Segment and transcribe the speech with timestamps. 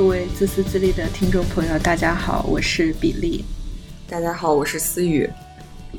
[0.00, 3.44] 各位自私自利的听众朋友，大家好，我是比利。
[4.08, 5.28] 大家好，我是思雨。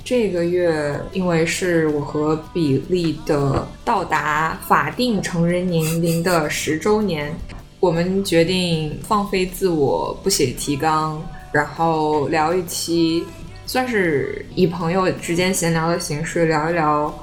[0.03, 7.31] 这个月因为是我和比利的到达法定成人年龄的十周年，
[7.79, 11.21] 我们决定放飞自我，不写提纲，
[11.51, 13.23] 然后聊一期，
[13.67, 17.13] 算是以朋友之间闲聊的形式聊一聊。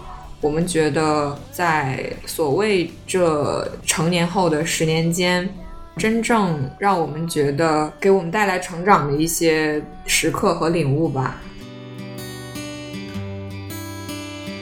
[0.41, 5.53] 我们觉得在所谓这成年后的十年间。
[5.99, 11.41] 真正让我们觉得给我们带来成长的一些时刻和领悟吧。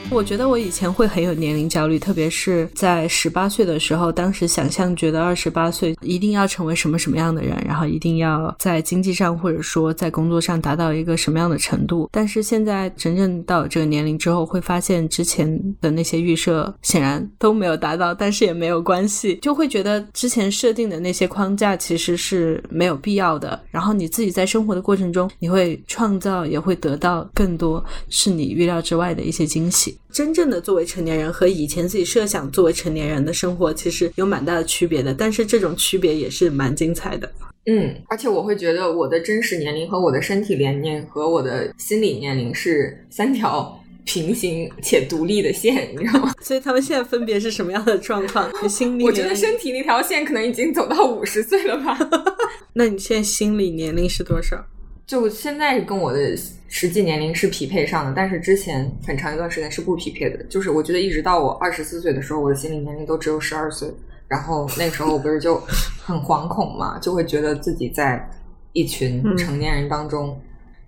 [0.08, 12.08] 我觉得我以前会很有年龄焦虑，特别是在十八岁的时候，当时想象觉得二十八岁一定要成为什么什么样的人，然后一定要在经济上或者说在工作上达到一个什么样的程度。
[12.12, 23.60] 但是现在真正到这个年龄之后，会发现之前的那些预设显然都没有达到，但是也没有关系，就会觉得之前设定的那些框架其实是没有必要的。
[23.70, 29.95] 然后你自己在生活的过程中，你会创造，也会得到更多是你预料之外的一些惊喜。
[30.12, 35.12] 真正的作为成年人和以前自己设想作为成年人的生活，其实有蛮大的区别的。
[35.12, 37.30] 但是这种区别也是蛮精彩的。
[37.66, 46.32] 嗯，而且我会觉得我的真实年龄和我的身体年龄和我的心理年龄是三条平行且独立的线，你知道吗？
[46.40, 48.48] 所以他们现在分别是什么样的状况？
[48.62, 49.04] 你 心理？
[49.04, 51.98] 我觉得身体那条线可能已经走到五十岁了吧？
[52.72, 54.64] 那你现在心理年龄是多少？
[55.06, 56.36] 就现在跟我的
[56.68, 60.42] 实际年龄是匹配上的，但是之前很长一段时间是不匹配的。
[60.44, 63.88] 就是我觉得一直到我二十四岁的时候，我的心理年龄都只有十二岁。
[64.26, 65.56] 然后那个时候我不是就
[66.04, 68.28] 很惶恐嘛，就会觉得自己在
[68.72, 70.36] 一群成年人当中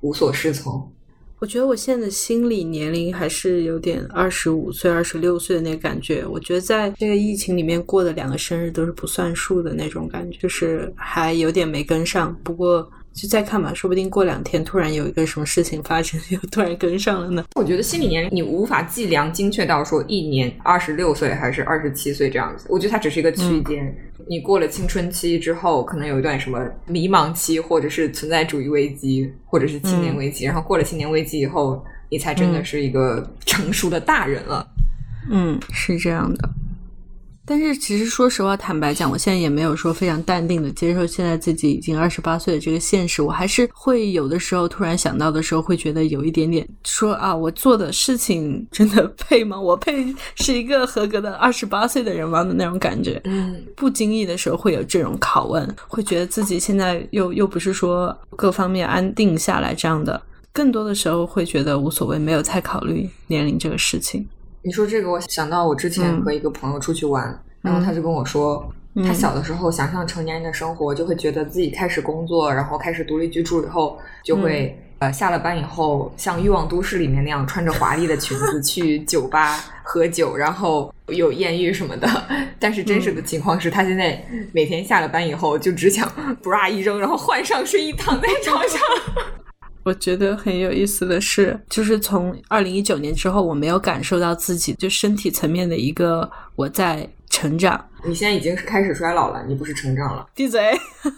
[0.01, 0.91] 无所适从。
[1.39, 6.27] 我觉得我现在的心理年龄还是有点二十五岁、二十六岁的那个感觉。
[6.27, 12.37] 我觉得在这个疫情里面过的两个生日都是不算数的那种感觉，就是还有点没跟上。
[12.43, 12.91] 不过。
[13.21, 17.45] 就再看吧，说不定过两天突然有一个什么事情发生， 又突然跟上了呢。
[17.57, 22.67] 我觉得心理年龄你无法计量精确到说一年二十六岁还是二十七岁这样子。
[22.69, 23.93] 我觉得它只是一个区间。
[24.29, 30.45] 你过了青春期之后，可能有一段什么迷茫期，或者是存在主义危机，或者是青年危机。
[30.45, 34.67] 然后过了青年危机以后，你才真的是一个成熟的大人了。
[35.31, 36.49] 嗯，是这样的。
[37.51, 43.23] 但是其实说实话，坦白讲，我现在也没有说非常淡定的接受现在自己已经二十八岁的这个现实。
[43.23, 49.59] 我还是会有的时候突然想到的时候，会觉得有一点点说啊，我做的事情真的 配吗？
[49.59, 53.19] 我配是一个合格的二十八岁的人吗的那种感觉。
[53.25, 60.21] 嗯，不经意的时候会有这种拷问，会觉得自己现在又又不是说各方面安定下来这样的，
[60.53, 64.29] 更多的时候会觉得无所谓，没有太考虑年龄这个事情。
[64.63, 82.09] 你说这个，我想到我之前和一个朋友出去玩，然后他就跟我说，他小的时候想象成年人的生活，就会觉得自己开始工作，然后开始独立居住以后，就会呃下了班以后，像《欲望都市》里面那样穿着华丽的裙子去酒吧 喝酒，然后有艳遇什么的。
[82.59, 86.11] 但是真实的情况是他现在每天下了班以后，就只想
[86.43, 88.81] bra 一扔，然后换上睡衣躺在床上。
[89.89, 97.83] 我觉得很有意思的是，就是从二零一九年之后，我没有感受到自己就身体层面的一个我在成长。
[98.05, 100.27] 你现在已经是开始衰老了，你不是成长了。
[100.35, 100.79] 闭嘴！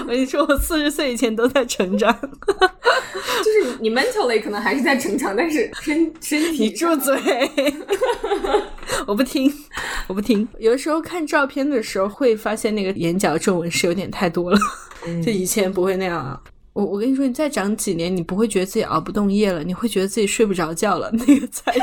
[0.00, 2.14] 我跟你说，我四十岁以前都在成长。
[2.20, 6.64] 就是你 mentally 可能还是在成长，但是身身体……
[6.64, 7.18] 你住嘴！
[9.08, 9.50] 我不听，
[10.08, 10.46] 我不听。
[10.58, 14.58] 有的时候看照片的时候，会发现那个眼角皱纹是有点太多了，
[15.24, 16.38] 就以前不会那样啊。
[16.78, 21.80] 我我跟你说，你再长几年，你不会觉得自己熬不动夜了，你会觉得自己睡不着觉了，那个才是。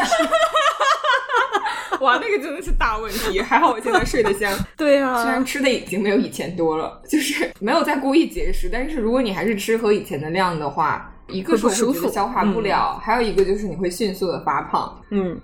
[1.99, 3.41] 哇，那个真的是大问题。
[3.41, 4.57] 还好我现在睡得香。
[4.77, 14.97] 对啊，虽然吃的已经没有以前多了，就是没有再故意节食，但是如果你还是吃和以前的量的话，一个是舒服，消化不了，还有一个就是你会迅速的发胖。
[15.09, 15.37] 嗯。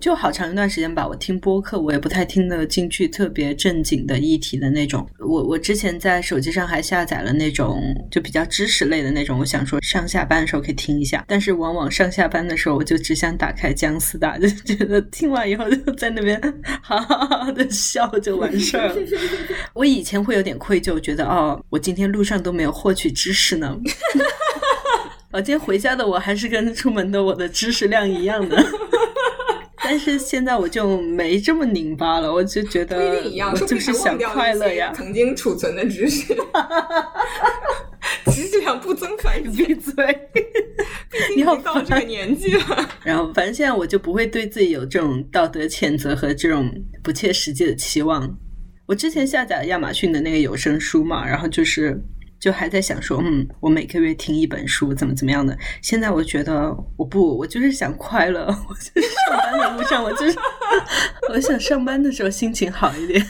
[0.00, 5.06] 就好长一段时间吧，我听播客，我也不太听得进去特别正经的议题的那种。
[5.18, 11.22] 我我之前在手机上还下载了那种就比较知识类的那种，我想说上下班的时候可以听一下。
[11.28, 16.40] 但是往往上下班的时候，我就只想打开姜思达，就觉得听完以后就在那边
[16.82, 18.96] 哈哈哈的笑就完事儿了。
[19.74, 23.76] 我以前会有点愧疚，觉得哦，我今天路上都没有获取知识呢。
[25.32, 28.56] 我今天回家的我还是跟出门的我的知识量一样的。
[29.90, 34.92] 但是现在我就没这么拧巴了，我就觉得不一定一样，就是想快乐呀。
[34.94, 36.32] 曾经储存的知识，
[38.26, 39.66] 知识量不增反减。
[39.66, 39.92] 闭嘴！
[41.34, 42.88] 你要到这个年纪了。
[43.02, 46.72] 然后，反正现在我就不会对自己有这种道德谴责和这种
[47.02, 48.32] 不切实际的期望。
[48.86, 52.00] 我之前下载了亚马逊的那个有声书嘛，然后就是
[52.40, 55.56] 就还在想说，嗯，我每个月听一本书，怎么怎么样的。
[55.82, 60.38] 现在我觉得我不，我就是想快乐，我就是上班的路上，我就是
[61.30, 63.24] 我想上班的时候心情好一点。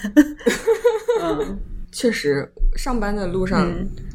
[1.21, 1.59] 嗯，
[1.91, 3.69] 确实，上班的路上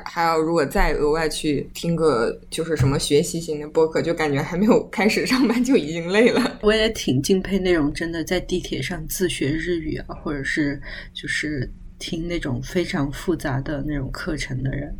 [0.06, 6.60] 还要如果再额外去听个就是什么学习型的播客，就感觉还没有开始上班就已经累了。
[6.64, 10.82] 我也挺敬佩那种真的在地铁上自学日语啊，或者是
[11.14, 11.70] 就是
[12.00, 14.98] 听那种非常复杂的那种课程的人。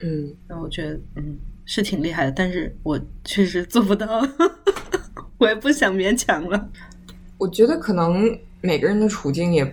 [0.00, 4.26] 嗯，那我觉得嗯是挺厉害的，但是我确实做不到，
[5.38, 6.70] 我也不想勉强了。
[7.38, 9.64] 我觉得可能每个人的处境也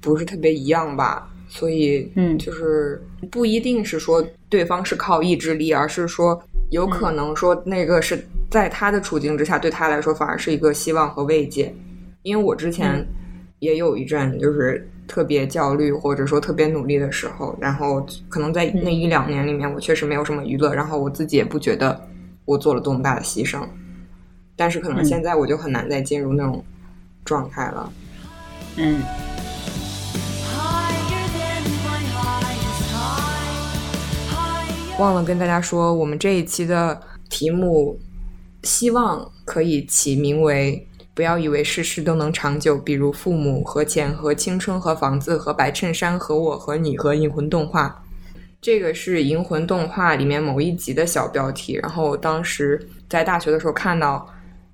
[0.00, 1.28] 不是特别一样吧。
[1.48, 8.18] 所以，嗯，就是不一定是说对方是靠意志力，而是说有可能说那个是
[8.50, 11.74] 在他的处境之下，对他来说反而是一个希望和慰藉。
[12.22, 13.06] 因为我之前
[13.58, 22.08] 也有一阵就是特别焦虑或者说特别努力的时候，然后可能在那一两年里面，我确实没有什么娱乐，然后我自己也不觉得
[22.44, 23.60] 我做了多么大的牺牲。
[24.54, 26.64] 但是可能现在我就很难再进入那种
[27.24, 27.92] 状态了。
[28.76, 29.02] 嗯。
[34.98, 37.98] 忘了跟大家说，我们这一期的题目，
[38.62, 48.02] 希望可以起名为“不要以为事事都能长久”，比如父母和钱和青春和房子和白衬衫和我和你和银魂动画。
[48.60, 51.74] 这个是银魂动画里面某一集的小标题。
[51.82, 54.26] 然后当时在大学的时候看到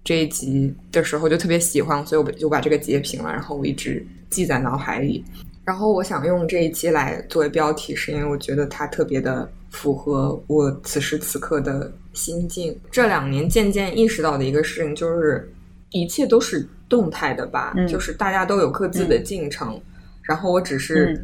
[0.05, 5.25] 这一集的时候就特别喜欢，所以我就把这个截屏了，然后我一直记在脑海里。
[5.65, 9.51] 然后我想用这一期来作为标题，是因为我觉得它特别的。
[9.71, 12.75] 符合我此时此刻的心境。
[12.91, 15.53] 这两年渐渐意识到的一个事情就是，
[15.91, 19.81] 一切都是动态的吧，就是大家都有各自的进程，
[20.23, 21.21] 然后我只是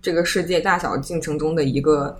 [0.00, 2.18] 这个世界大小进程中的一个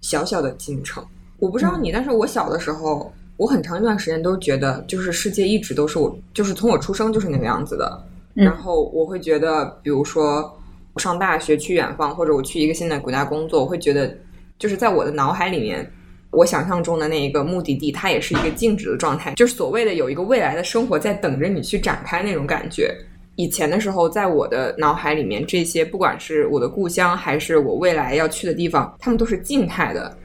[0.00, 1.04] 小小的进程。
[1.38, 8.04] 我不知道你，但是我小的时候，我很长一段时间都觉得，就是世界一直都是我，就是从我出生就是那个样子的。
[8.34, 10.58] 然后我会觉得，比如说
[10.92, 14.14] 我上大学去远方，或者我去一个新的国家工作，我会觉得。
[14.58, 15.90] 就是在我的脑海里面，
[16.32, 22.94] 我想象中的那一个目的地，它也是一个静止的状态，就是所谓的有一个未来的生活在等着你去展开那种感觉。
[23.36, 30.16] 以前的时候，在我的脑海里面，这些不管是我的故乡，还是我未来要去的地方，他们都是静态的。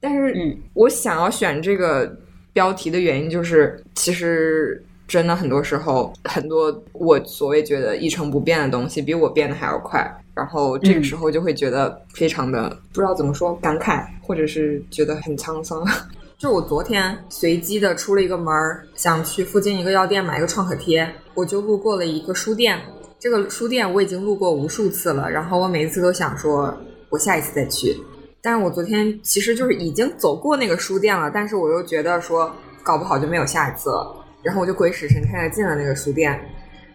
[0.00, 2.12] 但是，我想要选这个
[2.52, 10.10] 标题的原因，就是其实真的很多时候，很多我所谓觉得一成不变的东西，比我变得还要快。
[10.34, 15.86] 然后这个时候就会觉得非常的不知道怎么说感慨，或者是觉得很沧桑。
[16.38, 22.80] 就我昨天随机的出了一个门儿，想去附近一个药店买一个创可贴，我就路过了一个书店。
[23.18, 26.74] 这个书店我已经路过无数次了，然后我每一次都想说，
[27.10, 27.94] 我下一次再去。
[28.40, 32.50] 但是我昨天其实就是已经走过那个书店了，但是我又觉得说，
[32.82, 34.16] 搞不好就没有下一次了。
[34.42, 36.40] 然后我就鬼使神差的进了那个书店。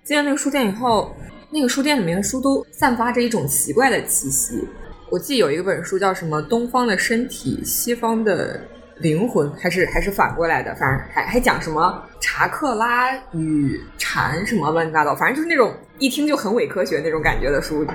[0.03, 1.15] 进了那个书店以后。
[1.49, 4.67] 那个书店里面的书都散发着一种奇怪的气息。
[5.09, 8.59] 我记得有一本书叫什么《东方的身体，西方的
[8.97, 17.87] 灵魂》，还是还是反过来的，反正还还讲什么查克拉与禅什么乱七八糟，反正就是那种一听就很伪科学那种感觉的书。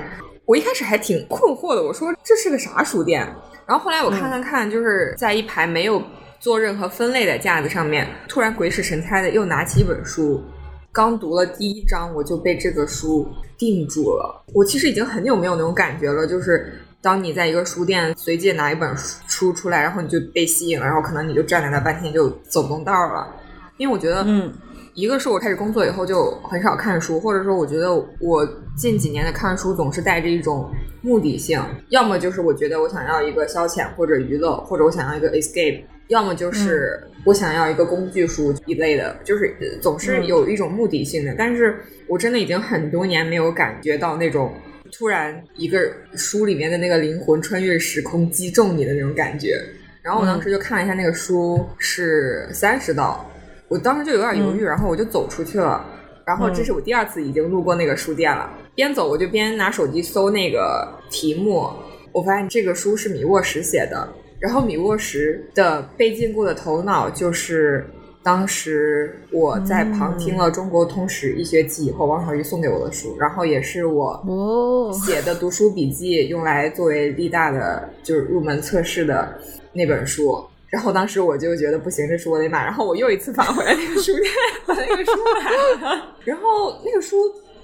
[0.46, 3.20] 我一开始还挺困惑的，我说这是个啥书店？
[3.66, 6.02] 然后后来我看看看，就是在一排没有
[6.42, 10.42] 做任何分类的架子上面，突然鬼使神差的又拿起一本书。
[10.90, 14.44] 刚读了第一章，我就被这个书定住了。
[14.52, 18.92] 我其实已经很久没有那种感觉了，就是当你在一个书店随机拿一本
[19.28, 23.36] 书出来，然后你就被吸引了，然后可能你就站在那半天就走不动道了。
[23.76, 24.52] 因为我觉得，嗯，
[24.94, 28.44] 一个是我开始工作以后就很少看书，或者说我觉得我
[28.76, 30.68] 近几年的看书总是带着一种
[31.02, 35.84] 目的性，要么就是我觉得我想要一个消遣或者娱乐，或者我想要一个 escape。
[36.12, 41.34] 要么就是我想要一个工具书一类的，就是总是有一种目的性的。
[41.38, 41.74] 但是
[42.06, 44.52] 我真的已经很多年没有感觉到那种
[44.92, 49.58] 突然一个书里面的那个灵魂穿越时空击中你的那种感觉。
[50.02, 53.30] 然后我当时就看了一下那个书是三十道，
[53.68, 55.82] 我当时就有点犹豫，然后我就走出去了。
[56.26, 61.70] 然后这是我第二次已经路过那个书店了，边走我就边拿手机搜那个题目，
[62.12, 64.08] 我发现这个书是米沃什写的。
[64.42, 67.86] 然后米沃什的被禁锢的头脑，就是
[68.24, 79.32] 当时我在旁听了中国通史一学期以后，王小鱼送给我的书，然后也是我写的读书笔记，用来作为历大的就是入门测试的
[79.72, 80.44] 那本书。
[80.68, 82.64] 然后当时我就觉得不行，这书我得买。
[82.64, 84.24] 然后我又一次返回来那个书店，
[84.66, 86.16] 把那个书买了。
[86.24, 87.16] 然后那个书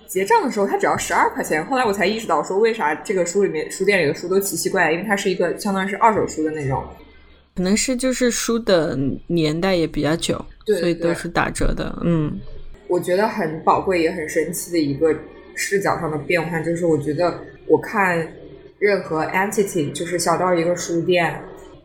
[0.09, 1.65] 结账的时候它只要十二块钱。
[1.67, 6.83] 后来我才意识到，说为啥这个书里面书店里的书都奇奇怪怪，因为它是一个相当于是二手书的那种。
[7.55, 8.97] 可能是就是书的
[9.27, 11.97] 年代也比较久，对所以都是打折的。
[12.05, 12.39] 嗯，
[12.87, 15.15] 我觉得很宝贵也很神奇的一个
[15.55, 17.37] 视角上的变化，就是我觉得
[17.67, 18.27] 我看
[18.79, 21.37] 任何 entity，就是小到一个书店，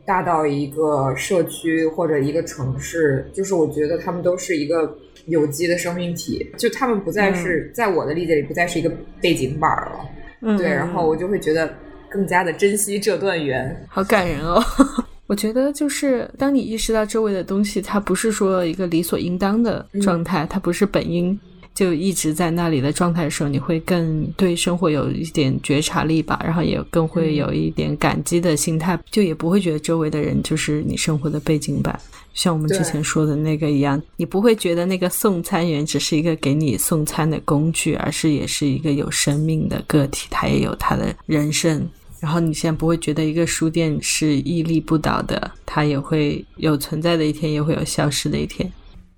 [0.05, 4.95] 大到一个社区或者一个城市，就是我觉得他们都是一个
[5.27, 10.09] 有机的生命体，就他们不再是、在我的理解里不再是一个背景板儿了。
[10.41, 11.73] 嗯对，然后我就会觉得
[12.09, 13.85] 更加的珍惜这段缘。
[13.87, 14.61] 好感人哦。
[15.25, 21.39] 我觉得就是当你意识到周围的东西，它不是说一个理所应当的状态，它不是本应
[21.73, 31.99] 就一直在那里的状态的时候，你会更对生活有一点觉察力吧，然后也更会有一点感激的心态，就也不会觉得周围的人就是你生活的背景板。
[32.33, 41.87] 像我们之前说的那个一样，你不会觉得那个送餐员只是一个给你送餐的工具，而是也是一个有生命的个体，他也有他的人生。
[42.19, 48.71] 然后你现在不会觉得一个书店是屹立不倒的，它也会有存在的一天，也会有消失的一天。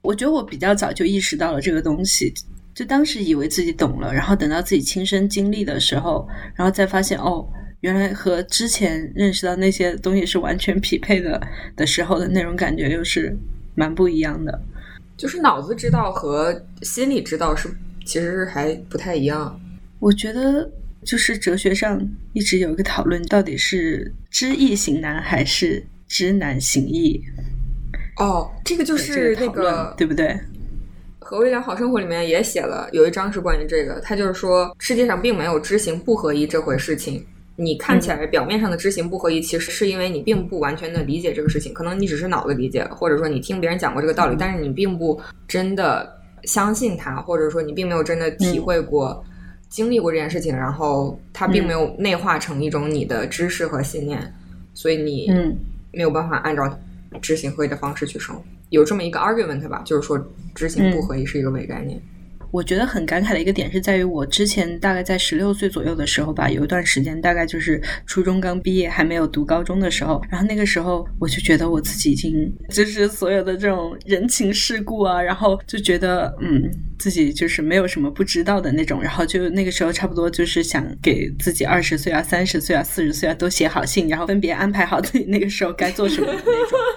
[0.06, 2.34] 我觉得我比较早就意识到了这个东西，
[2.74, 7.46] 就当时以为自己懂了，然后等到自己亲身经历的时候，然后再发现哦，
[7.82, 11.42] 原来和之前认识到那些东西是完全匹配的
[11.76, 13.36] 的时候的那种感觉，又是
[13.74, 14.62] 蛮不一样的。
[15.18, 17.70] 就是脑子知道和心里知道是
[18.06, 19.60] 其实还不太一样。
[20.00, 20.70] 我觉得
[21.04, 27.22] 就是哲学上一直有一个讨论，到底是知易行难还是知难行易？
[28.18, 30.38] 哦，这个就是那个对不对？
[31.20, 37.26] 何为良好生活里面也写了有一章是关于这个，他就是说世界上并没有知行不合一这回事情。
[37.58, 49.24] 你看起来表面上的知行不合一，其实是因为你并不完全的理解这个事情，可能你只是脑子理解了，或者说你听别人讲过这个道理，但是你并不真的相信他，或者说你并没有真的体会过、
[49.70, 54.22] 经历过这件事情，然后它并没有内化成一种你的知识和信念，
[54.74, 55.56] 所以你嗯
[55.94, 56.78] 没有办法按照
[57.22, 58.44] 知行合一的方式去生活。
[58.70, 60.18] 有这么一个 argument 吧，就是说
[60.54, 62.02] 知行不合一是一个伪概念。
[62.56, 76.64] 我觉得很感慨的一个点是在于，我之前大概在十六岁左右的时候吧，有一段时间，大概就是初中刚毕业，还没有读高中的时候，然后那个时候我就觉得我自己已经就是所有的这种人情世故啊，然后就觉得嗯，
[76.98, 86.80] 自己就是没有什么不知道的那种，然后就那个时候差不多就是想给自己二十岁啊、三十岁啊、四十岁啊都写好信，然后分别安排好自己那个时候该做什么的那种。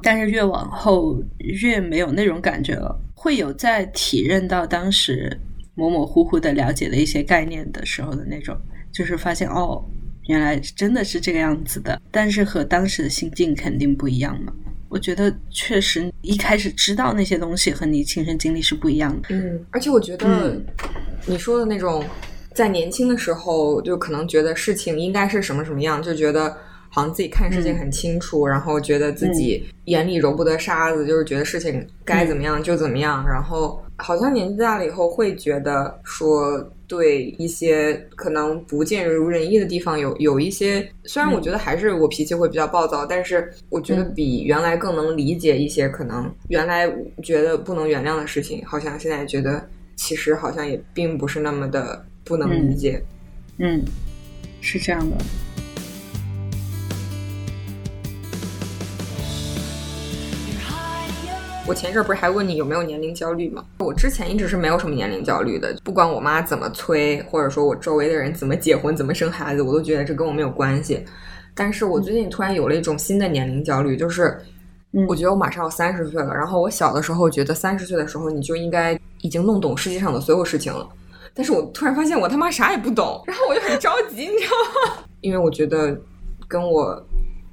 [0.00, 5.36] 但是越往后越没有那种感觉了，会有在体认到当时
[5.74, 8.56] 模模糊糊的了解的一些概念的时候的那种，
[8.92, 9.84] 就是发现哦，
[10.28, 14.52] 原来真的是这个样子的，但是和当时的心境肯定不一样嘛。
[14.88, 19.28] 我觉得确实一开始知道那些东西和你亲身经历是不一样的。
[19.30, 20.64] 嗯，而且我觉得嗯
[21.26, 22.04] 你说的那种，
[22.54, 26.56] 在年轻的时候就可能觉得事情应该是什么什么样，就觉得
[26.88, 36.70] 好像自己看事情很清楚，然后觉得自己眼里揉不得沙子，就是觉得事情该怎么样就怎么样，然后好像年纪大了以后会觉得说。
[36.88, 46.90] 对一些可能不尽如人意的地方有有一些，虽然我觉得还是我脾气会比较暴躁，但是我觉得比原来更能理解一些可能原来
[47.22, 49.62] 觉得不能原谅的事情，好像现在觉得
[49.96, 53.02] 其实好像也并不是那么的不能理解。
[53.58, 53.84] 嗯，
[54.62, 55.16] 是这样的。
[61.68, 63.62] 我前一阵儿不是还问你有没有年龄焦虑吗？
[63.80, 71.04] 我之前一直是没有什么年龄焦虑的，不管我妈怎么催，或者说我周围的人怎么结婚、怎么生孩子，我都觉得这跟我没有关系。
[71.54, 74.34] 但是我最近突然有了一种新的年龄焦虑，就是
[74.92, 76.34] 嗯我觉得我马上要三十岁了。
[76.34, 80.88] 然后我小的时候觉得三十岁的时候你就应该已经弄懂世界上的所有事情了，
[81.34, 85.04] 但是我突然发现我他妈啥也不懂，然后我就很着急，你知道吗？
[85.20, 85.94] 因为我觉得
[86.48, 87.06] 跟我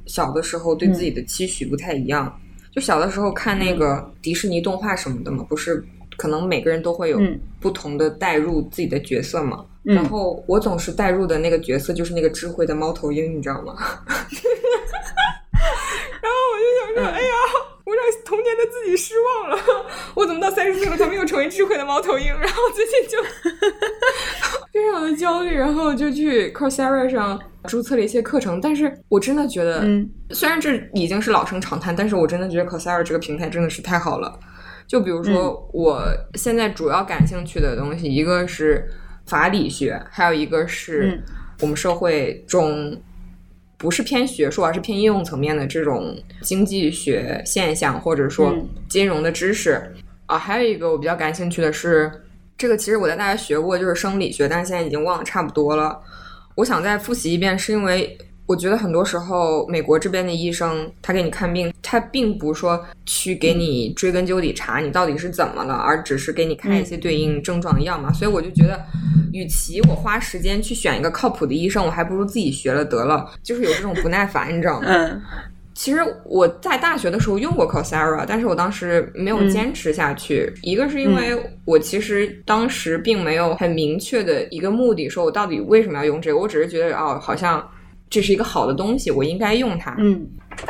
[0.06, 2.34] 小的时候对自己的期许不太一样。
[2.75, 5.82] 就小的时候看那个迪士尼动画什么的嘛，不是
[6.17, 9.65] 可能每个人都会有嗯不同的代入自己的角色嘛。
[9.88, 13.75] 嗯然后我总是代入的那个角色就是那个智慧的猫头鹰，你知道吗？
[16.22, 17.34] 然后我就想说，嗯哎呀，
[17.86, 19.58] 我让童年的自己失望了，
[20.15, 22.27] 我怎么到三十岁了才没有成为智慧的猫头鹰？
[22.27, 23.24] 然后最近就
[24.74, 34.39] 非常的焦虑，然后就去 Coursera 上注册了一些课程，但是我真的觉得，嗯虽然这已经是老生常谈，但是我真的觉得 Coursera 这个平台真的是太好了。
[34.88, 38.88] 就比如说，我现在主要感兴趣的东西，一个是
[39.27, 43.00] 法理学，还有一个是嗯我们社会中
[43.86, 49.80] 不是偏学术，而是偏应用层面的这种经济学现象，或者说嗯金融的知识。
[50.25, 52.12] 啊，还有一个我比较感兴趣的是
[52.58, 56.01] 这个其实我在大学学过，就是生理学，但是现在已经忘得差不多了。
[56.56, 68.14] 我想再复习一遍，是因为我觉得很多时候美国这边的医生他给你看病，他并不说去给你追根究底查你到底是怎么了，而只是给你开一些对应症状的药嘛。
[68.14, 68.80] 所以我就觉得，
[69.34, 73.32] 与其我花时间去选一个靠谱的医生，我还不如自己学了得了。
[73.42, 74.88] 就是有这种不耐烦，你知道吗？
[74.90, 75.22] 嗯
[75.78, 80.50] 其实我在大学的时候用过 Coursera，但是我当时没有坚持下去。
[80.62, 87.62] 一个是因为我其实当时并没有很明确的一个目的，说我到底为什么要用这个，我只是觉得哦，好像
[88.10, 89.96] 这是一个好的东西，我应该用它。
[90.00, 90.28] 嗯，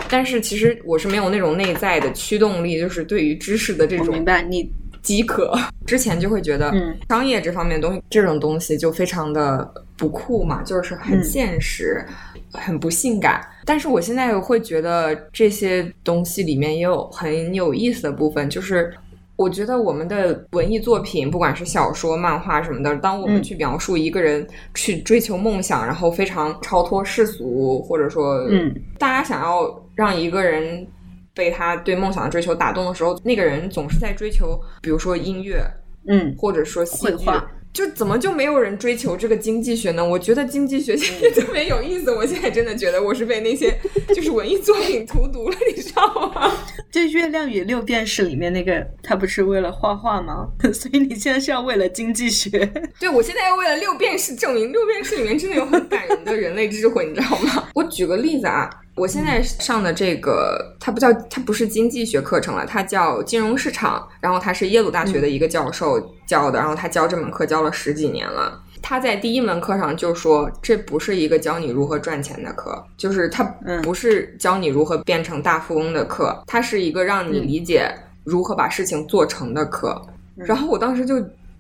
[0.10, 4.70] 但是其实我是没有那种内在的驱动力，就是对于知识的这种明白你。
[5.02, 5.56] 饥渴。
[5.86, 12.04] 之前就会觉得嗯商业这方面东西，这种东西就非常的不酷嘛，就是很嗯现实。
[12.52, 18.94] 很不性感，但是我现在会觉得这些东西里面也有很有意思的部分，就是
[19.38, 23.44] 我觉得我们的文艺作品，不管是小说、漫画什么的，当我们嗯。
[23.44, 30.88] 去描述一个人去追求梦想，然后非常超脱世俗，或者说，嗯，大家想要让一个人
[31.34, 35.62] 被他对梦想的追求打动的时候，那个人总是在追求，比如说音乐，
[36.08, 36.34] 嗯。
[36.38, 37.52] 或者说戏剧绘画。
[37.76, 40.08] 就怎么就没有人追求这个经济学呢？
[40.08, 42.10] 我觉得经济学现在特别有意思。
[42.10, 43.78] 我现在真的觉得我是被那些
[44.16, 46.54] 就是文艺作品荼毒了，你知道吗？
[46.90, 50.48] 就《月亮与六便士》里面那个，他不是为了画画吗？
[50.74, 52.50] 所以你现在是要为了经济学。
[52.98, 57.68] 对，我现在要为了六便士证明，六便士里面真的有很感人的人类智慧，你知道吗？
[57.76, 68.62] 我举个例子啊，我现在上的这个，它不叫它不是经济学课程了，它叫金融市场，然后他是耶鲁大学的一个教授教的，然后他教这门课教了十几年了。
[68.82, 77.92] 他在第一门课上就说，这不是一个教你如何赚钱的课，就是他嗯不是教你如何变成大富翁的课，它是一个让你理解
[78.24, 80.00] 如何把事情做成的课。
[80.36, 81.20] 然后我当时就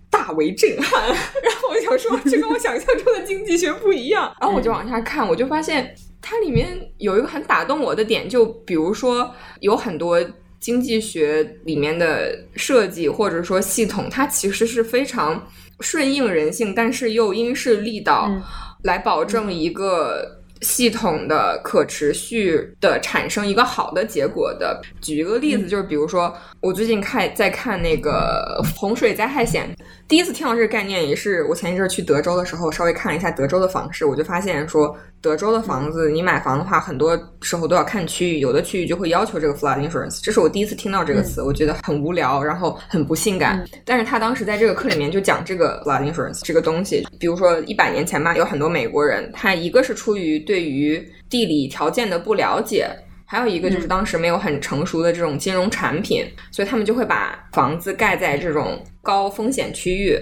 [0.10, 4.32] 大为震撼， 然后我想说，这跟我想象中的经济学不一样。
[4.39, 10.19] 然后我就往下看，我就发现它里面有一个很打动我的点，就比如说有很多。
[10.57, 15.47] 经济学里面的设计或者说系统，它其实是非常
[15.81, 18.41] 顺应人性，但是又因势利导，嗯
[18.81, 24.81] 来保证一个系统的可持续的产生一个好的结果的。
[24.99, 29.69] 举一个例子，就是比如说我最近看在看那个洪水灾害险，
[30.07, 43.65] 第一次听到这个概念也是我前一阵儿去德州的时候稍微看了一下德州的房市，我就发现说德州的房子你买房的话，很多时候都要看区域，有的区域就会要求这个 flood insurance，这是我第一次听到这个词，我觉得很无聊，然后很不性感。
[43.83, 52.88] 但是他当时在这个课里面就讲这个 flood insurance 这个东西，比如说一百年前吧，有很多美国人，他一个是出于对于地理条件的不了解。
[53.27, 60.15] 还有一个就是当时没有很成熟的这种金融产品，所以他们就会把房子盖在这种高风险区域。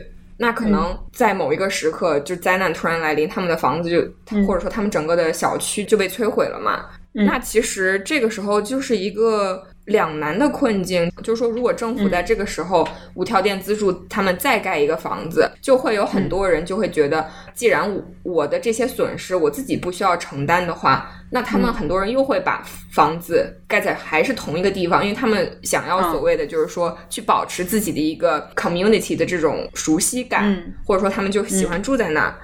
[0.44, 4.02] 那可能在某一个时刻，就灾难突然来临，他们的房子就，
[4.32, 4.46] 嗯。
[4.46, 6.86] 或者说他们整个的小区就被摧毁了嘛。
[7.14, 7.26] 嗯。
[7.26, 32.36] 那其实这个时候就是一个两难的困境，就是说，如果政府在这个时候无条件资助他们再盖一个房子，就会有很多人就会觉得，既然我我的这些损失我自己不需要承担的话，那他们很多人又会把房子盖在还是同一个地方，因为他们想要所谓的就是说去保持自己的一个 community 的这种熟悉感，嗯或者说他们就喜欢住在那儿。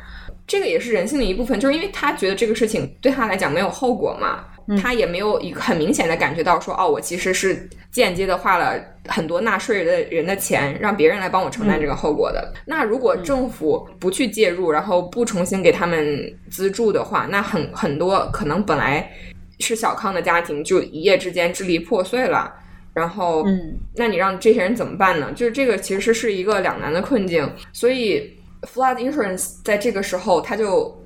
[0.45, 4.43] 这个也是人性的一部分，就是因为他觉得这个事情对他来讲没有后果嘛，
[4.77, 12.53] 他也没有一个很明显的感觉到说，哦，我其实是间接的花了很多纳税人的人的钱，让别人来帮我承担这个后果的。
[12.65, 19.11] 那如果政府不去介入，然后不重新给他们资助的话，那很很多可能本来
[19.59, 22.53] 是小康的家庭就一夜之间支离破碎了。
[22.91, 25.31] 然后，嗯那你让这些人怎么办呢？
[25.33, 30.98] 就是这个其实是一个两难的困境，所以 flood insurance 在这个时候它就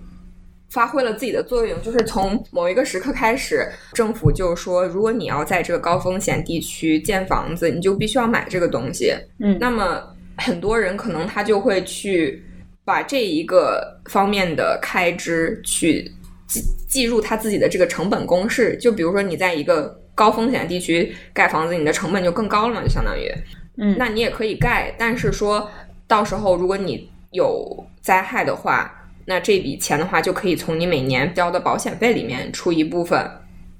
[0.74, 9.14] 发挥了自己的作用，就是从某一个时刻开始，政府就说，如果你要在这个高风险地区建房子，你就必须要买这个东西。
[9.40, 10.02] 嗯那么
[10.38, 12.44] 很多人可能他就会去
[12.84, 16.12] 把这一个方面的开支去
[16.48, 18.76] 记记入他自己的这个成本公式。
[18.78, 23.32] 就比如说你在一个高风险地区盖房子，你的成本就更高了嘛，就相当于。
[23.78, 25.70] 嗯那你也可以盖，但是说
[26.08, 28.92] 到时候如果你有灾害的话，
[29.26, 33.30] 那这笔钱的话就可以从你每年交的保险费里面出一部分。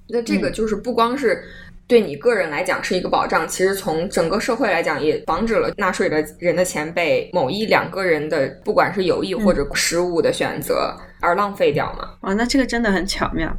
[0.08, 1.44] 那这个就是不光是
[1.88, 12.10] 对你个人来讲是一个保障，其实从整个社会来讲也防止了纳税的人的钱被某一两个人的不管是有意或者失误的选择而浪费掉嘛。
[12.22, 13.52] 哇，那这个真的很巧妙。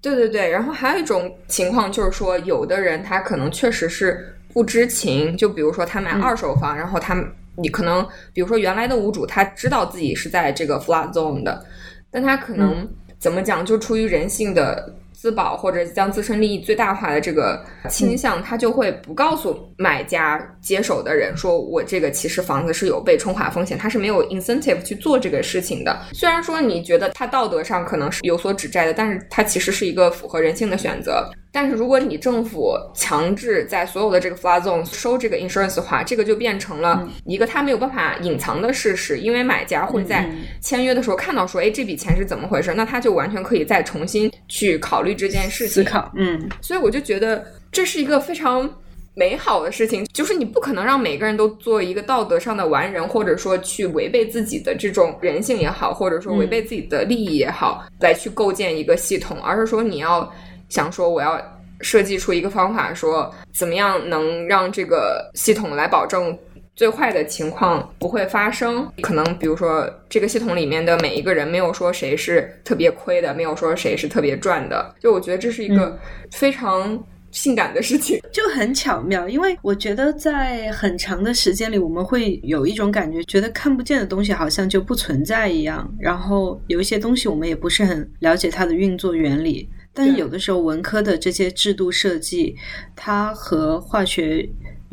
[0.00, 7.14] 对对对，然后还有一种情况就是说，有的人他可能确实是不知情，就比如说他买嗯二手房，然后他
[7.56, 11.64] 你可能比如说原来的屋主他知道自己是在这个 flood zone 的，
[12.10, 12.88] 但他可能
[13.18, 14.94] 怎么讲，就出于人性的。
[15.24, 25.98] 自保或者将自身利益最大化的这个倾向，他就会不告诉买家接手的人说，我这个其实房子是有被冲垮风险，他是没有 incentive 去做这个事情的。
[26.12, 31.26] 虽然说你觉得他道德上可能是有所指摘的，但是他其实是一个符合人性的选择。
[31.50, 40.28] 但是如果你政府强制在所有的这个 flood zone 收这个 insurance 的话，这个就变成了一个他没有办法隐藏的事实，因为买家会在
[40.60, 45.82] 签约的时候看到说，哎，这笔钱是怎么回事，那他就完全可以再重新去考虑这件事情。
[45.82, 48.68] 思考，嗯，所以我就觉得这是一个非常
[49.14, 60.32] 美好的事情，就是你不可能让每个人都做一个道德上的完人，或者说去违背自己的这种人性也好，或者说违背自己的利益也好，来去构建一个系统，而是说你要。
[60.70, 61.40] 想说我要
[61.82, 66.36] 设计出一个方法，说怎么样能让这个系统来保证
[66.76, 68.90] 最坏的情况不会发生？
[69.02, 74.94] 可能比如说这个系统里面的每一个人没有说谁是特别亏的，没有说谁是特别赚的。
[75.00, 75.98] 就我觉得这是一个
[76.32, 79.28] 非常性感的事情，就很巧妙。
[79.28, 85.88] 因为我觉得在很长的时间里，我们会有一种感觉，觉得看不见的东西好像就不存在一样。
[85.98, 89.68] 然后有一些东西我们也不是很了解它的运作原理。
[89.96, 92.56] 但是有的时候，文科的这些制度设计，
[92.96, 94.44] 它和化学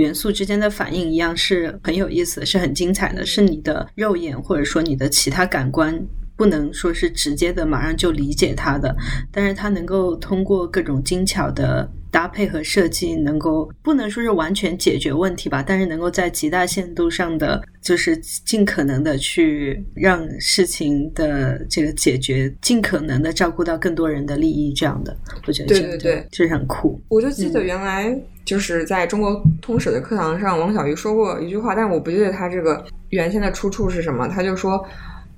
[0.02, 5.98] 元素之间的反应一样，是很有意思，是很精彩的，是你的肉眼或者说你的其他感官
[6.36, 8.96] 不能说是直接的马上就理解它的，
[9.32, 11.90] 但是它能够通过各种精巧的。
[12.12, 25.16] 搭配和设计能够不能说是完全解决问题吧，但是能够在极大限度上的，就是尽可能的去让事情的这个解决，尽可能的照顾到更多人的利益，这样的，
[25.48, 27.02] 我觉得对对对，就是很酷。
[27.08, 28.14] 我就记得原来
[28.46, 34.28] 就是在中国通史的课堂上，王小鱼说过一句话，但我不记得他这个原先的出处是什么。
[34.28, 34.86] 他就说，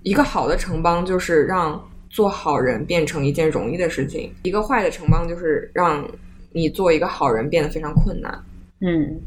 [0.02, 6.04] 一个好的城邦就是让做好人变成一件容易的事情，一个坏的城邦就是让。
[6.56, 8.32] 你做一个好人变得非常困难，
[8.82, 9.20] 嗯，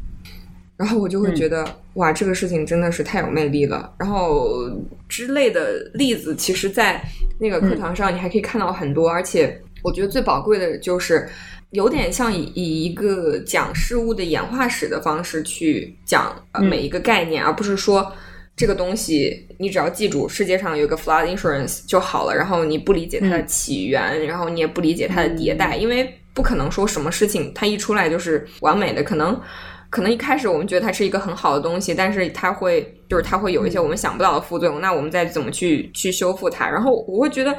[0.77, 3.93] 然后我就会觉得哇，这个事情真的是太有魅力了。
[3.99, 4.71] 然后
[5.09, 7.03] 之类的例子，其实，在
[7.37, 9.09] 那个课堂上你还可以看到很多。
[9.11, 11.27] 而且我觉得最宝贵的就是，
[11.71, 18.11] 有点像以以一个讲事物的演化史的方式去讲每一个概念，而不是说
[18.55, 26.13] 这个东西你只要记住世界上有个 flood insurance 就好了，然后你不理解它的起源，然后你也不理解它的迭代，因为。
[26.33, 29.41] 不可能说什么事情它一出来就是完美的，可能
[29.89, 36.69] 可能一开始我们觉得它是一个很好的东西，但是它会就是它会有一些我们想不到的副作用，那我们再怎么去去修复它？
[36.69, 37.57] 然后我会觉得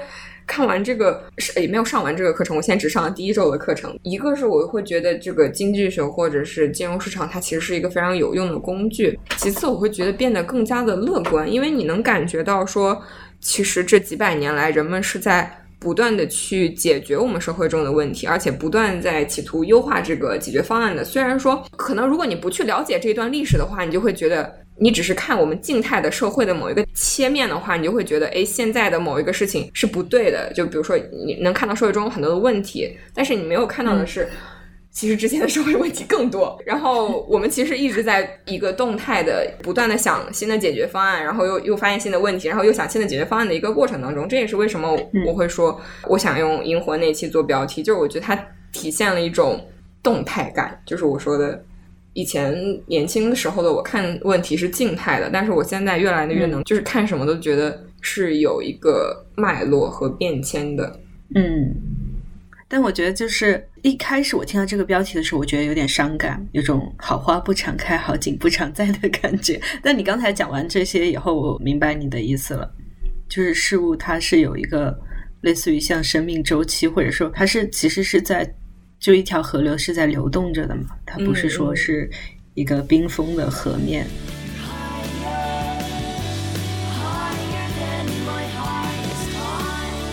[0.48, 3.96] 看完这个是也没有上完这个课程，我现在只上了第一周的课程。
[4.02, 13.00] 一个是我会觉得这个经济学或者是金融市场它其实是一个非常有用的工具，其次我会觉得变得更加的乐观，因为你能感觉到说，
[13.38, 15.48] 其实这几百年来人们是在。
[15.80, 21.04] 不断的去解决我们社会中的问题，而且不断在企图优化这个解决方案的。
[21.04, 30.52] 虽然说，可能如果你不去了解这一段历史的话，你就会觉得你只是看我们静态的社会的某一个切面的话，你就会觉得，哎，现在的某一个事情是不对的。
[30.54, 34.28] 就比如说，你能看到社会中有很多的问题，但是你没有看到的是。
[34.90, 44.28] 其实之前的社会问题更多，然后我们其实一直在一个动态的、不断的想新的解决方案，然后又又发现新的问题，然后又想新的解决方案的一个过程当中。
[44.28, 48.34] 这也是为什么我会说我想用《银魂》那期做标题，就是我觉得它
[48.72, 49.64] 体现了一种
[50.02, 50.76] 动态感。
[50.84, 51.62] 就是我说的，
[52.18, 52.52] 以前
[52.86, 60.98] 年轻的时候的我看问题是静态的，但是我现在越来越能，就是看什么都觉得是有一个脉络和变迁的。
[61.36, 61.72] 嗯。
[62.66, 69.60] 但我觉得，就是一开始我听到这个标题的时候，我觉得有点伤感，有种好花不常开，好景不常在的感觉。
[69.80, 72.68] 但你刚才讲完这些以后，我明白你的意思了，
[73.28, 74.92] 就是事物它是有一个
[75.42, 78.44] 类似于像生命周期，或者说它是其实是在
[78.98, 82.08] 就一条河流是在流动着的嘛，它不是说是
[82.54, 84.06] 一个冰封的河面。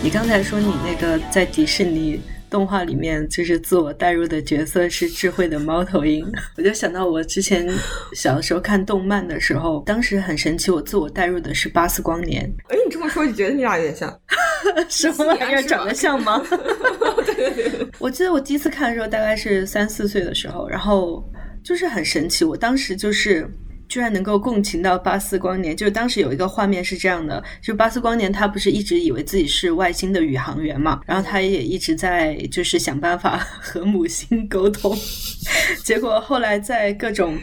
[0.02, 2.20] 你刚才说你那个在迪士尼。
[2.48, 6.24] 动画里面就是自我代入的角色是智慧的猫头鹰，
[6.56, 7.68] 我就想到我之前
[8.12, 12.48] 小的时候看动漫的时候，当时很神奇，我自我代入的是巴斯光年。
[12.68, 14.20] 哎，你这么说，就觉得你俩有点像，
[14.88, 16.40] 什么玩意儿长得像吗？
[17.98, 21.24] 我记得我第一次看的时候大概是三四岁的时候，然后
[21.62, 23.48] 就是很神奇，我当时就是。
[23.88, 34.92] 居然能够共情到巴斯光年，就是当时有一个画面是这样的：，就巴斯光年他不是一直以为自己是外星的宇航员嘛，然后他也一直在就是想办法和母星沟通，
[35.84, 37.38] 结果后来在各种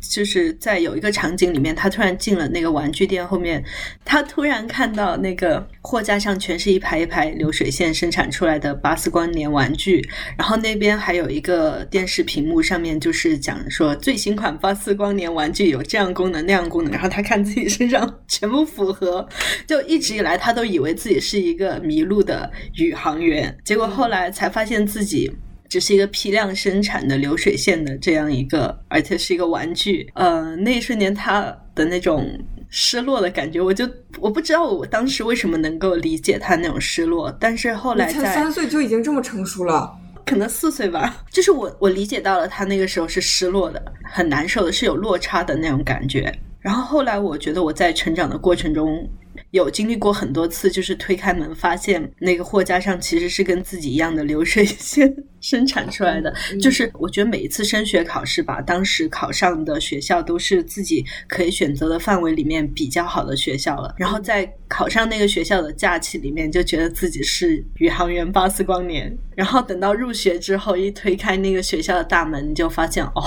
[0.00, 3.62] 就是在有一个场景里面，他突然进了那个玩具店后面，
[4.04, 19.28] 他突然看到那个货架上全是一排一排流水线生产出来的巴斯光年玩具，然后那边还有一个电视屏幕上面就是讲说最新款巴斯光年玩具有这样功能那样功能，然后他看自己身上 全部符合，
[19.66, 25.30] 就一直以来他都以为自己是一个迷路的宇航员，结果后来才发现自己。
[25.70, 30.10] 只是一个批量生产的流水线的这样一个，而且是一个玩具。
[30.14, 32.28] 呃，那一瞬间他的那种
[32.68, 46.34] 失落的感觉，我就我不知道我当时为什么能够理解他那种失落，但是后来在三岁就已经这么成熟了，可能四岁吧，就是我我理解到了他那个时候是失落的，很难受的，是有落差的那种感觉。
[46.58, 49.08] 然后后来我觉得我在成长的过程中。
[49.52, 56.32] 有经历过很多次，就是推开门发现那个货架上其实是跟自己一样的流水线生产出来的。
[56.60, 63.94] 就是我觉得每一次升学考试吧，当时考上的学校都是自己可以选择的范围里面比较好的学校了。
[63.98, 69.16] 然后在考上那个学校的假期里面，就觉得自己是宇航员巴斯光年。
[69.34, 73.22] 然后等到入学之后，一推开那个学校的大门，你就发现哦，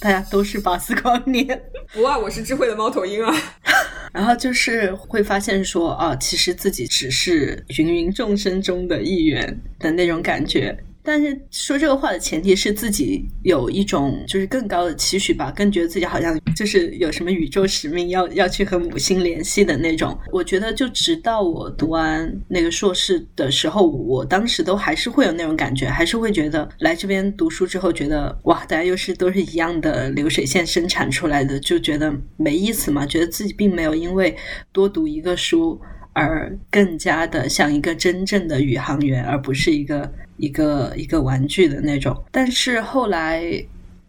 [0.00, 1.46] 大家都是巴斯光年。
[1.92, 3.34] 不啊，我是智慧的猫头鹰啊。
[4.12, 10.76] 然后就是会发现说，啊，其实自己只是芸芸众生中的一员的那种感觉。
[11.04, 20.16] 但是说这个话的前提是自己有一种就是更高的期许吧，更觉得自己好像就是有什么宇宙使命要要去和母星联系的那种。
[20.30, 34.36] 我觉得就直到我读完那个硕士的时候，我当时都还是会有那种感觉，还是会觉得来这边读书之后，觉得哇，大家又是都是一样的流水线生产出来的，就觉得没意思嘛，觉得自己并没有因为
[34.70, 35.80] 多读一个书
[36.12, 40.12] 而更加的像一个真正的宇航员，而不是一个。
[40.38, 43.44] 一个一个玩具的那种，但是后来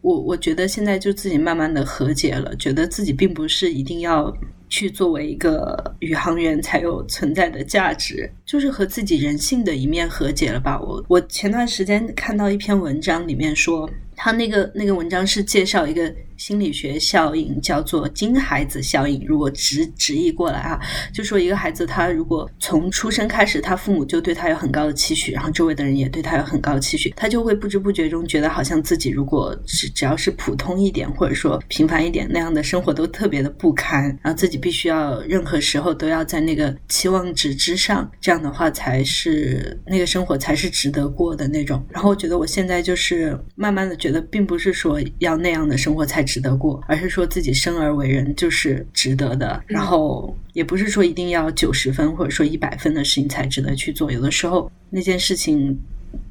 [0.00, 4.34] 我我觉得现在就自己慢慢的和解了，觉得自己并不是一定要
[4.68, 10.80] 去作为一个宇航员才有存在的价值，就是和自己人性的一面和解了吧。
[10.80, 16.12] 我我前段时间看到一篇文章，里面说他那个那个文章是介绍一个。
[16.36, 19.24] 心理学效应叫做“金孩子效应”。
[19.26, 20.80] 如果直直译过来啊，
[21.12, 41.84] 就说一个孩子他如果从出生开始，他父母就对他有很高的期许，然后周围的人也对他有很高的期许，他就会不知不觉中觉得好像自己如果只只要是普通一点，或者说平凡一点那样的生活都特别的不堪，然后自己必须要任何时候都要在那个期望值之上，这样的话才是那个生活才是值得过的那种。
[41.90, 46.23] 然后我觉得我现在就是慢慢的觉得，并不是说要那样的生活才。
[46.24, 49.62] 值得过，而是说自己生而为人就是值得的。
[49.66, 54.10] 然后也不是说一定要九十分或者说一百分的事情才值得去做。
[54.10, 55.78] 有的时候那件事情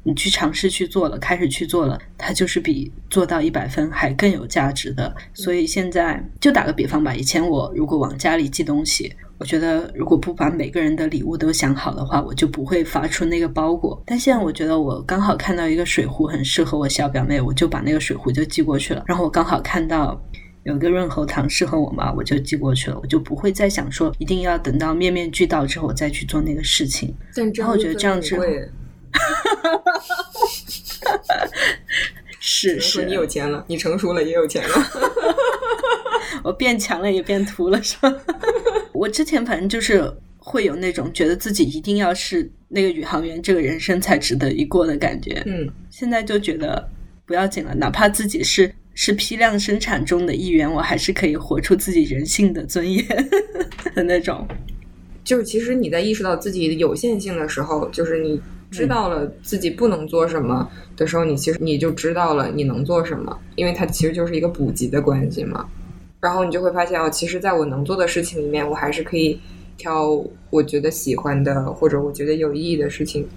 [0.02, 5.14] 你去尝试去做了，开始去做了，它就是比做到一百分还更有价值的。
[5.32, 9.14] 所以现在就打个比方吧，以前我如果往家里寄东西。
[9.44, 14.02] 我觉得，如果不把每个人的礼物都想好的话，我就不会发出那个包裹。
[14.06, 19.04] 但现在我觉得，我刚好看到一个水壶很适合我小表妹，我就把那个水壶就寄过去了。
[19.06, 20.18] 然后我刚好看到
[20.62, 22.98] 有一个润喉糖适合我妈，我就寄过去了。
[23.02, 27.14] 我就不会再想说一定要等到面面俱到之后我再去做那个事情。
[27.54, 28.44] 然后我觉得这样之后，
[32.40, 34.70] 是是，你有钱了，你成熟了，也有钱了。
[36.42, 38.10] 我变强了，也变秃了，是吧？
[38.94, 45.42] 我之前反正就是会有那种觉得自己一定要是那个宇航员，这个人生才值得一过的感觉。
[45.46, 46.88] 嗯，现在就觉得
[47.26, 53.04] 不要紧了，哪怕自己是是批量生产中的一员，我还是可以活出自己人性的尊严
[53.94, 54.46] 的那种。
[55.24, 65.66] 就是其实你在意识到自己的有限性的时候，就是你知道了自己不能做什么的时候，你其实你就知道了你能做什么，因为它其实就是一个补给的关系嘛。
[66.24, 69.38] 然后你就会发现哦，其实，在我能做的事情里面，我还是可以
[69.76, 73.28] 挑我觉得喜欢的或者我觉得有意义的事情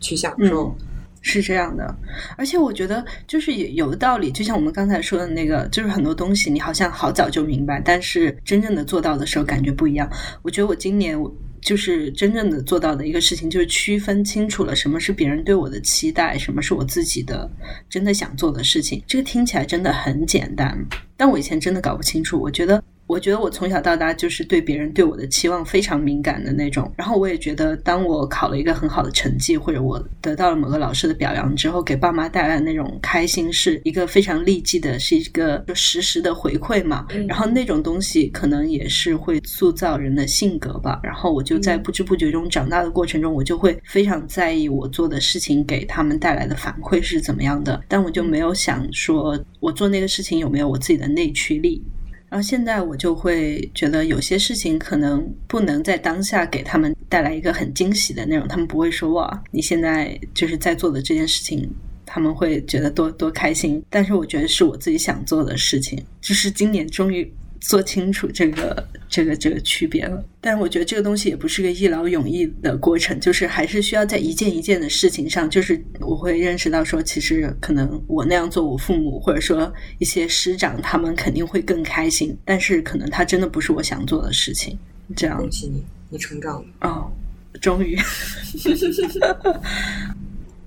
[0.00, 0.74] 去享受。
[1.22, 1.94] 是这样的，
[2.38, 10.10] 而且我觉得就是有的道理，就像我们刚才说的那个，就是很多东西你好像好早就明白，但是真正的做到的时候感觉不一样。
[10.40, 11.30] 我觉得我今年我。
[11.60, 17.50] 就是真正的做到的一个事情，就是区分清楚了什么是别人对我的期待，什么是我自己的
[17.88, 19.02] 真的想做的事情。
[19.06, 20.78] 这个听起来真的很简单，
[21.16, 22.40] 但我以前真的搞不清楚。
[22.40, 26.88] 我觉得我觉得我从小到大就是对别人对我的期望非常敏感的那种。
[26.96, 37.04] 然后我也觉得，当我考了一个很好的成绩，或者我得到了某个老师的表扬之后，给爸妈带来那种开心，是一个非常立即的，是一个就实时的回馈嘛。
[37.26, 41.00] 然后那种东西可能也是会塑造人的性格吧。
[41.02, 47.82] 然后我就在不知不觉中长大的过程中，我就会非常在意我做的事情给他们带来的反馈是怎么样的。
[47.88, 51.82] 但我就没有想说我做那个事情有没有我自己的内驱力。
[52.30, 61.68] 然后现在我就会觉得有些事情可能不能在当下给他们带来一个很惊喜的内容，他们不会说哇，你现在就是在做的这件事情，
[62.06, 63.84] 他们会觉得多多开心。
[63.90, 67.30] 但是我觉得是我自己想做的事情，就是今年终于。
[67.60, 84.78] 做清楚这个这个这个区别了，但我觉得这个东西也不是个一劳永逸的过程，就是还是需要在一件一件的事情上，就是我会认识到说，其实可能我那样做，我父母或者说一些师长他们肯定会更开心，但是可能他真的不是我想做的事情。
[85.14, 87.12] 这样，恭喜你，你成长了哦，
[87.60, 87.98] 终于。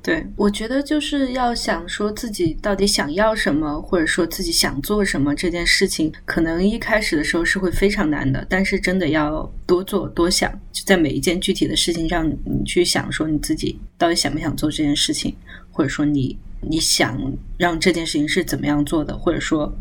[0.04, 8.46] 对，我觉得就是要想说自己到底想要什么，或者说自己想做什么这件事情，可能一开始的时候是会非常难的。
[8.50, 15.34] 但是真的要多做多想，就在每一件具体的事情上，你去想说你自己到底想不想做这件事情，
[15.72, 17.18] 或者说你你想
[17.58, 19.74] 让这件事情是怎么样做的，或者说。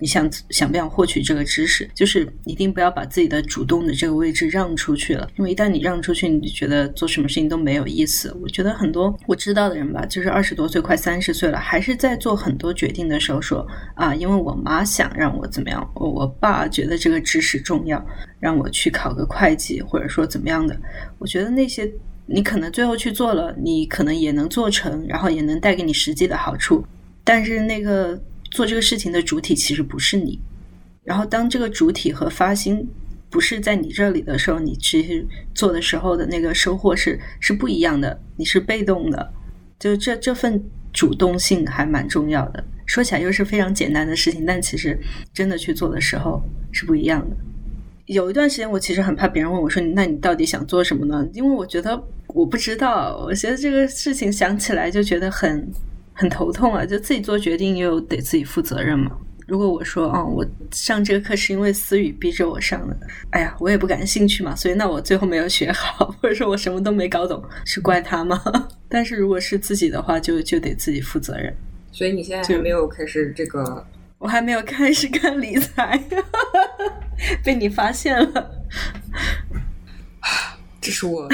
[0.00, 1.88] 你想想不想获取这个知识？
[1.94, 8.34] 就是一定不要把自己的主动的这个位置让出去了，因为一旦你让出去，你就觉得做什么事情都没有意思。
[8.42, 18.02] 我觉得很多我知道的人吧，就是二十多岁快三十岁了，还是在做很多决定的时候说啊，因为我妈想让我怎么样，我我爸觉得这个知识重要，
[18.38, 20.74] 让我去考个会计，或者说怎么样的。
[21.18, 21.86] 我觉得那些
[22.24, 26.82] 你可能最后去做了，你可能也能做成，然后也能带给你实际的好处，
[27.22, 28.18] 但是那个。
[28.50, 30.40] 做这个事情的主体其实不是你，
[31.04, 32.86] 然后当这个主体和发心
[33.30, 38.20] 不是在你这里的时候，你其实做的时候的那个收获是是不一样的。
[38.36, 39.32] 你是被动的，
[39.78, 40.60] 就这这份
[40.92, 42.64] 主动性还蛮重要的。
[42.86, 44.98] 说起来又是非常简单的事情，但其实
[45.32, 47.36] 真的去做的时候是不一样的。
[48.06, 55.70] 有一段时间，我其实很怕别人问我说：“那你到底想做什么呢？”因为我觉得我不知道，我觉得这个事情想起来就觉得很。
[56.20, 56.84] 很头痛啊！
[56.84, 59.10] 就自己做决定又得自己负责任嘛。
[59.46, 62.94] 如果我说，哦，我上这个课是因为思雨逼着我上的，
[63.30, 68.38] 哎呀，我也不感兴趣嘛，所以那我最后没有学好，或者说我什么都没搞懂，是怪他吗？
[68.86, 71.50] 但是如果是自己的话，就就得自己负责任。
[71.90, 73.86] 所以你现在还没有开始这个？
[74.18, 75.98] 我还没有开始干理财，
[77.42, 78.50] 被你发现了。
[80.80, 81.28] 这是我，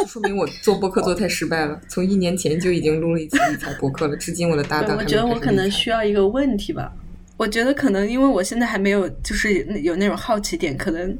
[0.00, 1.78] 这说明我做播客做太失败了。
[1.86, 4.96] 从一年前就已经录了一期理财播客了，至今我的搭档。
[4.96, 6.90] 我觉得我可能需要一个问题吧。
[7.36, 11.14] 我觉得可能因为我现在还没有，就是有那种好奇点，可能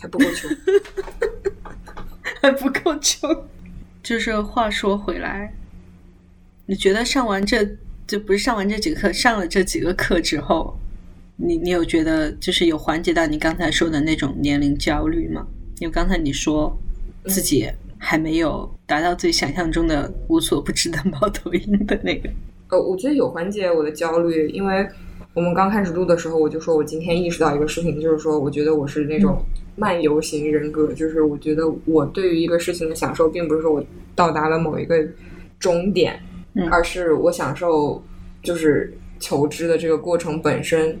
[0.00, 0.50] 还不够穷，
[2.42, 3.44] 还不够穷。
[4.02, 5.54] 就是话说回来，
[6.66, 7.64] 你觉得上完这
[8.08, 10.76] 就不是上完这几个课，上了这几个课之后，
[11.36, 15.46] 你你有觉得就是有缓解到你刚才说的那种年龄焦虑吗？
[15.78, 16.76] 因为刚才你说。
[17.24, 22.30] 自己还没有达到自己想象中的无所不知的猫头鹰的那个。
[22.68, 24.86] 呃，我觉得有缓解我的焦虑，因为
[25.34, 29.42] 我们刚开始录的时候，我就说我今天意识到一个事情，就是说我觉得我是那种
[29.74, 35.06] 漫游型人格，就是我觉得我对于一个事情的享受，并不是说我到达了某一个
[35.58, 36.20] 终点，
[36.70, 38.02] 而是我享受
[38.42, 40.96] 就是求知的这个过程本身。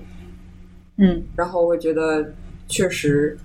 [0.96, 2.34] 嗯，然后我觉得
[2.66, 3.38] 确实。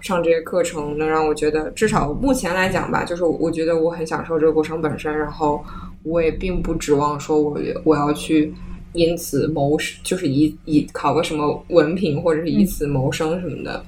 [0.00, 5.64] 上这些课程能让我觉得，至少目前来讲吧，就是我觉得我很享受这个过程本身，然后
[6.02, 8.52] 我也并不指望说我我要去
[8.92, 13.84] 因此谋，就是以以考个什么文凭或者是以此谋生什么的。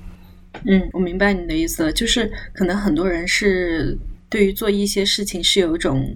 [0.67, 3.97] 嗯，我明白你的意思了，就是可能很多人是
[4.29, 6.15] 对于做一些事情是有一种。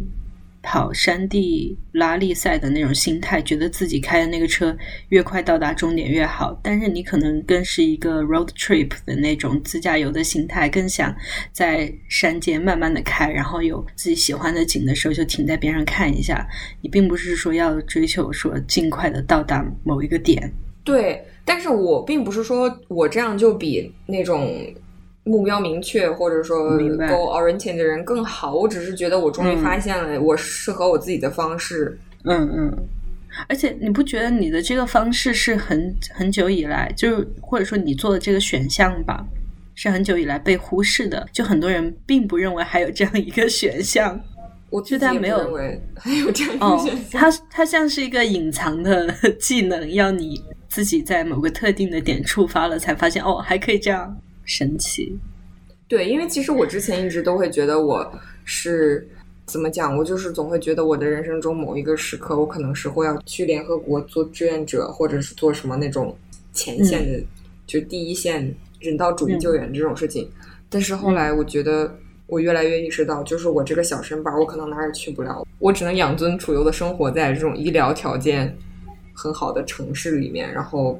[0.64, 4.76] 跑山地拉力赛的那种心态，觉得自己开的那个车
[5.10, 6.58] 越快到达终点越好。
[6.62, 11.14] 但是你可能更是一个 road trip 的那种自驾游的心态，更想
[11.52, 16.44] 在山间慢慢的开，然后有自己喜欢的景的时候就停在边上看一下。
[16.80, 20.52] 你并不是说要追求说尽快的到达某一个点。
[20.82, 24.74] 对，但是我并不是说我这样就比那种。
[25.24, 28.54] 目标明确，或者说 goal oriented 的人更好。
[28.54, 31.98] 我只是觉得，我终于发现了我适合我自己的方式。
[32.24, 32.78] 嗯嗯。
[33.48, 39.26] 而且，你不觉得你的这个方式是很很久以来，就是或者说你做的这个选项吧，
[39.74, 41.26] 是很久以来被忽视的？
[41.32, 44.20] 就很多人并不认为还有这样一个选项。
[44.70, 45.38] 我觉得没有
[45.96, 47.20] 还有这样一个选项。
[47.20, 50.40] 它它像是一个隐藏的技能，要你。
[50.66, 54.12] 自己在某个特定的点触发了，才发现哦，还可以这样，
[54.44, 55.16] 神奇。
[55.86, 58.10] 对，因为其实我之前一直都会觉得我
[58.44, 59.06] 是
[59.44, 66.16] 怎么讲，我就是总会觉得我的人生中某一个时刻，我可能是会要去联合国做志愿者，或者是做什么那种
[66.54, 67.22] 前线的，
[67.66, 70.28] 就第一线人道主义救援这种事情。
[70.70, 71.94] 但是后来我觉得，
[72.26, 78.56] 我越来越意识到，就是我这个小身板，我可能哪儿也去不了，我只能养尊处优的生活在这种医疗条件
[79.12, 80.98] 很好的城市里面，然后。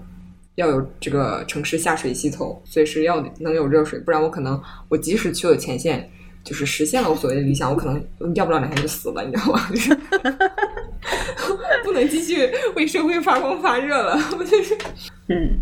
[0.57, 6.09] 要有这个城市下水系统，随时要能有热水，不然我可能我即使去了前线，
[6.45, 9.67] 就是实现了我所谓的理想，我可能要不了两天就死了，你知道吗？
[9.71, 9.95] 就是
[11.83, 14.77] 不能继续为社会发光发热了，我就是
[15.29, 15.59] 嗯，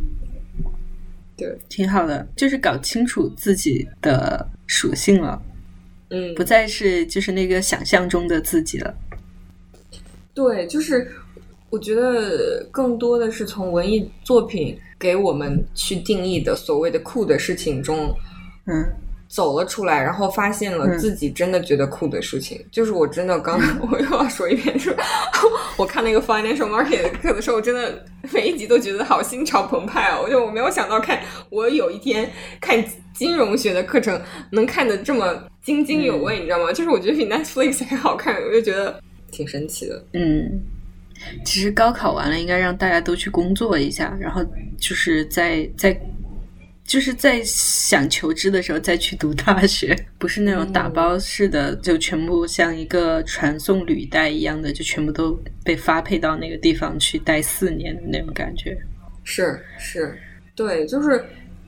[1.37, 5.43] 对，挺好的，就是搞清楚自己的属性了，
[6.11, 8.95] 嗯，不再是就是那个想象中的自己了，
[10.35, 11.11] 对，就是。
[11.73, 18.15] 我觉得更多的是从文艺作品给我们去定义的所谓的酷的事情中，
[18.67, 18.85] 嗯，
[19.27, 22.63] 走了出来，然后发现了自己真的觉得酷的事情。
[22.71, 23.59] 就是我真的刚
[23.91, 24.95] 我又要说一遍，是
[25.79, 28.05] 我看那个 financial market 课的时候，我真的
[28.35, 30.21] 每一集都觉得好心潮澎湃哦！
[30.23, 31.19] 我就我没有想到，看
[31.49, 34.21] 我有一天看金融学的课程
[34.51, 36.71] 能看得这么津津有味，你知道吗？
[36.71, 39.01] 就是我觉得比 Netflix 还好看，我就觉得
[39.31, 40.05] 挺神奇的。
[40.13, 40.61] 嗯。
[41.45, 44.45] 其实高考完了，应该让大家都去工作一下，然后
[44.79, 45.99] 就是在在
[46.85, 58.77] 就是在想求知的时候再去读大学，不是那种打包式的，就全部像一个传送履带一样的，就全部都被发配到那个地方去待四年的那种感觉。
[59.25, 60.19] 是是，
[60.57, 61.25] 对，就是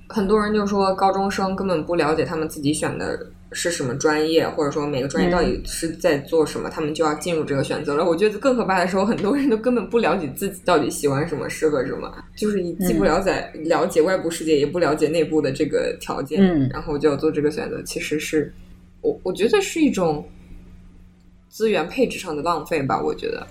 [0.09, 3.31] 很多人就说高中生根本不了解他们自己选的。
[3.55, 8.05] 是什么专业，或者说每个专业到底是在做什么，他们就要进入这个选择了。
[8.05, 17.81] 我觉得更可怕的时候，很多人都根本不了解自己到底喜欢什么，适合什么，就是你既不了解了解外部世界，也不了解内部的这个条件，然后就要做这个选择。
[17.85, 18.53] 其实是
[19.01, 20.29] 我我觉得是一种
[21.49, 23.01] 资源配置上的浪费吧。
[23.01, 23.47] 我觉得，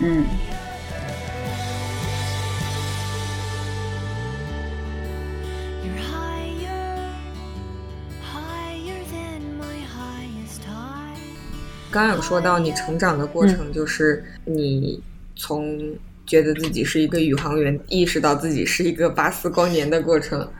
[0.00, 0.24] 嗯。
[11.94, 15.00] 刚刚有说到你成长的过程，就是你
[15.36, 15.78] 从
[16.26, 20.50] 觉得自己是一个宇航员，意识到自己是一个巴斯光年的过程。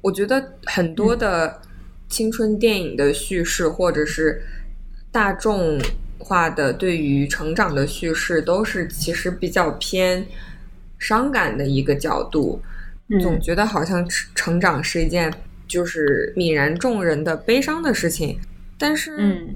[0.00, 1.60] 我觉得很多的
[2.08, 4.40] 青春电影的叙事，或者是
[5.12, 5.78] 大众
[6.16, 10.26] 化的对于成长的叙事，都是其实比较偏
[10.98, 12.62] 伤感的一个角度，
[13.20, 15.30] 总觉得好像成长是一件
[15.66, 18.40] 就是泯然众人的悲伤的事情，
[18.78, 19.46] 但是。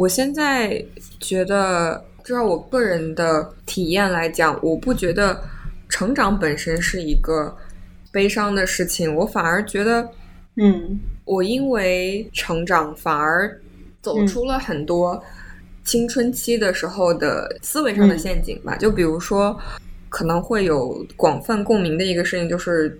[0.00, 0.82] 我现在
[1.18, 5.38] 觉得，至少我个人的体验来讲，我不觉得
[5.90, 7.54] 成长本身是一个
[8.10, 9.14] 悲伤的事情。
[9.14, 10.08] 我反而觉得，
[10.56, 13.60] 嗯，我因为成长反而
[14.00, 15.22] 走出了很多
[15.84, 18.74] 青春期的时候的思维上的陷阱吧。
[18.76, 19.54] 就比如说，
[20.08, 22.98] 可能会有广泛共鸣的一个事情，就是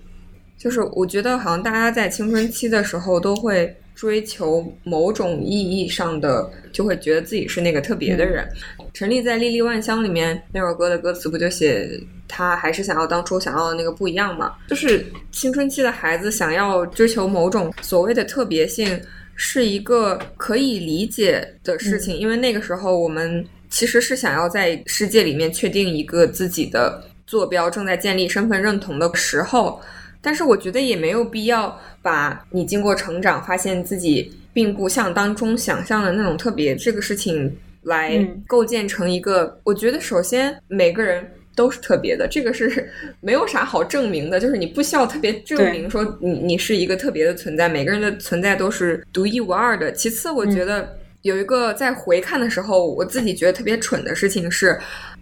[0.61, 3.75] 就是我觉得好像大家在青春期的时候都会。
[3.93, 8.49] 追求某种意义上的，就会觉得自己是那个特别的人。
[8.95, 11.87] 陈立在《莉莉万香》里面那首歌的歌词不就写
[12.27, 14.55] 他还是想要当初想要的那个不一样吗？
[14.69, 18.99] 就是青春期的孩子想要追求某种所谓的特别性，
[19.35, 29.79] 是一个可以理解的事情，因为那个时候我们其实是想要在世界里面确定一个自己的坐标，正在建立身份认同的时候。
[30.23, 39.59] 但是我觉得也没有必要把你经过成长，发现自己并不像当中想象的那种特别这个事情来构建成一个。
[39.65, 42.91] 我觉得首先每个人都是特别的，这个是
[43.21, 49.91] 没有啥好证明的，就是你不需要特别证明说你你是一个特别的存在，每个人的存在都是独一无二的。
[49.93, 54.79] 其次，我觉得有一个在回看的时候，我自己觉得特别蠢的事情是。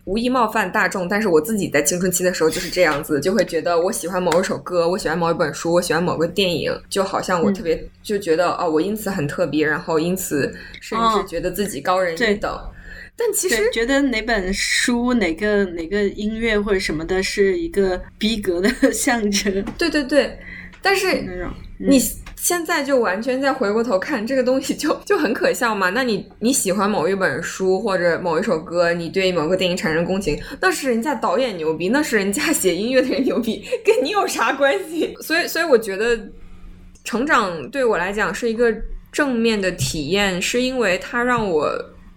[0.08, 10.50] 无意冒犯大众，但是我自己在青春期的时候就是这样子，就会觉得我喜欢某一首歌，我喜欢某一本书，我喜欢某个电影，就好像我特别就觉得哦，我因此很特别，然后因此
[10.80, 12.58] 甚至觉得自己高人一等。
[13.14, 19.62] 但其实觉得哪本书、哪个哪个音乐或者什么的是一个逼格的 象征。
[19.76, 20.38] 对对对，
[20.80, 21.22] 但是
[21.76, 22.00] 你。
[22.40, 25.90] 现在就完全再回过头看 这个东西，就 就很可笑嘛。
[25.90, 35.14] 那你你喜欢某一本书或者某一首歌，你对某个电影产生共情，那是人家导演牛逼，那是人家写音乐的人牛逼， 跟你有啥关系？
[35.20, 36.18] 所以，所以我觉得
[37.04, 38.74] 成长对我来讲是一个
[39.10, 41.70] 正面的体验，是因为它让我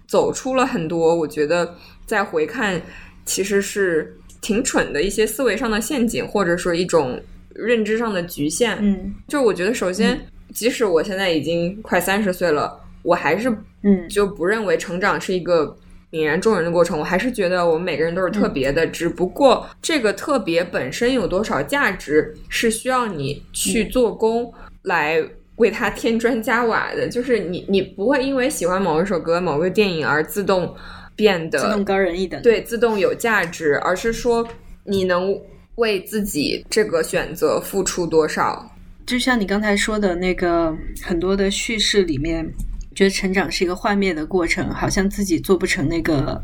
[0.06, 1.14] 走出了很多。
[1.14, 1.74] 我觉得
[2.06, 2.80] 再回看，
[3.24, 7.20] 其实是挺蠢的一些思维上的陷阱，或者说一种
[7.54, 8.76] 认知上的局限。
[8.80, 10.20] 嗯就我觉得，首先，
[10.52, 13.50] 即使我现在已经快三十岁了，我还是
[13.82, 15.76] 嗯就不认为成长是一个
[16.10, 16.98] 泯然众人的过程。
[16.98, 25.22] 我还是觉得我们每个人都是特别的，只不过这个特别本身有多少价值，是需要你去做工来
[25.56, 27.08] 为它添砖加瓦的。
[27.08, 30.74] 就是你，你不会因为喜欢某一首歌、某个电影而自动
[31.16, 32.40] 变得自动高人一等。
[32.42, 34.46] 对自动有价值，而是说
[34.84, 35.34] 你能
[35.76, 38.70] 为自己这个选择付出多少。
[39.06, 42.48] 就像你刚才说的那个，很多的叙事里面，
[42.94, 46.42] 觉得成长是一个幻灭的过程，好像自己做不成那个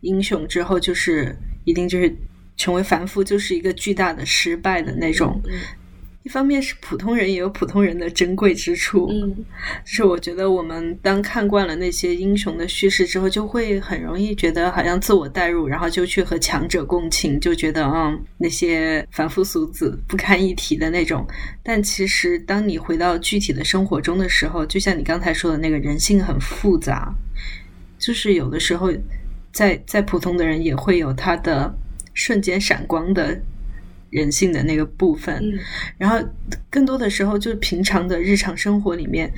[0.00, 2.14] 英雄之后，就是一定就是
[2.56, 5.40] 成为凡夫，就是一个巨大的失败的那种。
[6.28, 9.34] 嗯一方面是普通人也有普通人的珍贵之处，嗯。
[9.82, 21.26] 就是我觉得我们当看惯了那些英雄的叙事之后，就会很容易觉得好像自我代入，然后就去和强者共情，就觉得嗯那些凡夫俗子不堪一提的那种。
[21.62, 27.10] 但其实当你回到具体的生活中的时候，就像你刚才说的那个人性很复杂，
[27.98, 28.92] 就是有的时候
[29.50, 31.74] 在在普通的人也会有他的
[32.12, 33.40] 瞬间闪光的
[34.10, 35.36] 人性的那个部分。
[35.36, 35.58] 嗯
[35.96, 36.18] 然后
[36.70, 39.32] 更多的时候，就是平常的日常生活里面，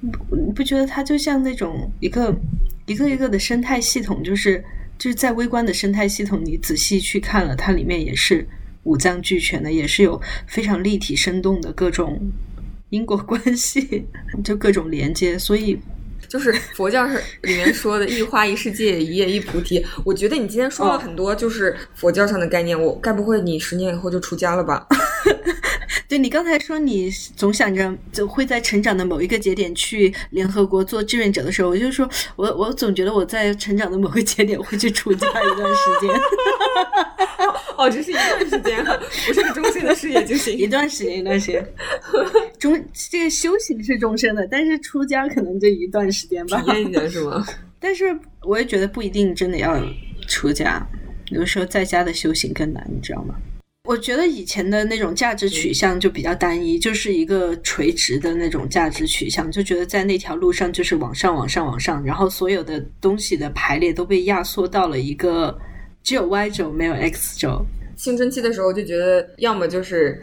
[0.00, 2.34] 你不你不觉得它就像那种一个
[2.86, 4.64] 一个一个的生态系统，就是
[4.98, 8.46] 就是在微观的生态系统，你仔细去看了，它里面也是
[8.84, 12.18] 五脏俱全的，也是有非常立体生动的各种
[12.90, 14.06] 因果关系，
[14.42, 15.78] 就各种连接，所以。
[16.28, 19.84] 就是佛教是里面说的“一花一世界，一叶一菩提”。
[20.04, 24.86] 我觉得你今天说了哦很多就是佛教上的概念，我该不会你十年以后就出家了吧？
[26.06, 36.10] 对你刚才说你总想着就会在成长的某一个节点去联合国做志愿者的时候，我就说我我总觉得我在成长的某个节点会去出家一段时间，
[37.78, 40.66] 哦，这是一段时间啊，不是个终身的事业就一。
[40.66, 41.66] 段时间一段时间。
[42.58, 46.72] 终这个修行是终身的，但是出家可能就一段时间吧体。
[46.72, 47.46] 验一下是吗？
[47.80, 48.04] 但是
[48.42, 49.80] 我也觉得不一定真的要
[50.26, 50.84] 出家，
[51.30, 53.36] 有的时候在家的修行更难，你知道吗？
[53.84, 65.56] 我觉得以前的那种价值取向就比较单一，就是一个垂直的那种价值取向，就觉得在那条路上就是往上、往上、往上，然后所有的东西的排列都被压缩到了一个
[66.02, 67.64] 只有 Y 轴没有 X 轴。
[67.96, 70.22] 青春期的时候就觉得，要么就是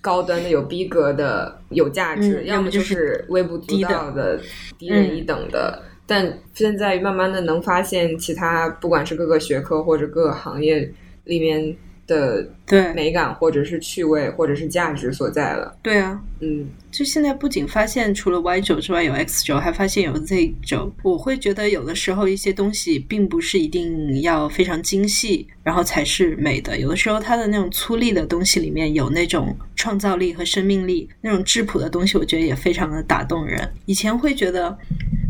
[0.00, 4.38] 高端的、有逼格的、有价值，嗯要么就是微不足道的、
[4.78, 5.82] 低人一等的。
[6.06, 10.92] 但现在慢慢的能发现，其他不管是各个学科或者各个行业
[11.24, 11.74] 里面
[12.06, 15.76] 的对美感，或者是趣味，或者是价值所在了。
[15.82, 20.92] 对啊，嗯，就现在不仅发现除了 Y 轴之外有 X 轴，还发现有 Z 轴。
[21.02, 26.78] 我会觉得有的时候一些东西并不是一定要非常精细，然后才是美的。
[26.78, 33.70] 有的时候它的那种粗粝的东西里面有那种创造力和生命力，那种质朴的东西，我觉得也非常的打动人。
[33.86, 34.76] 以前会觉得。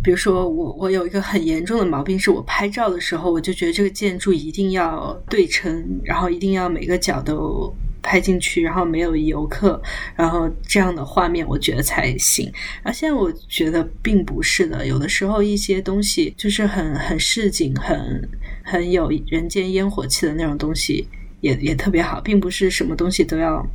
[0.02, 9.80] 比如说我我有一个很严重的毛病，是我拍照的时候，我就觉得这个建筑一定要对称，然后一定要每个角都拍进去，然后没有游客，
[10.14, 12.52] 然后这样的画面我觉得才行。
[12.82, 18.28] 然后现在我觉得并不是的，有的时候一些东西就是很很市井、很
[18.62, 21.08] 很有人间烟火气的那种东西
[21.40, 23.66] 也也特别好，并不是什么东西都要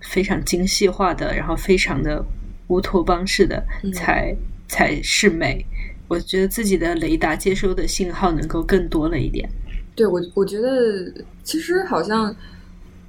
[0.00, 2.22] 非常精细化的，然后非常的
[2.68, 3.64] 乌托邦式的
[3.94, 4.36] 才、
[4.68, 5.64] 才是美。
[6.06, 9.48] 我觉得自己的雷达接收的信号能够更多了一点。
[9.94, 12.34] 对我我觉得其实好像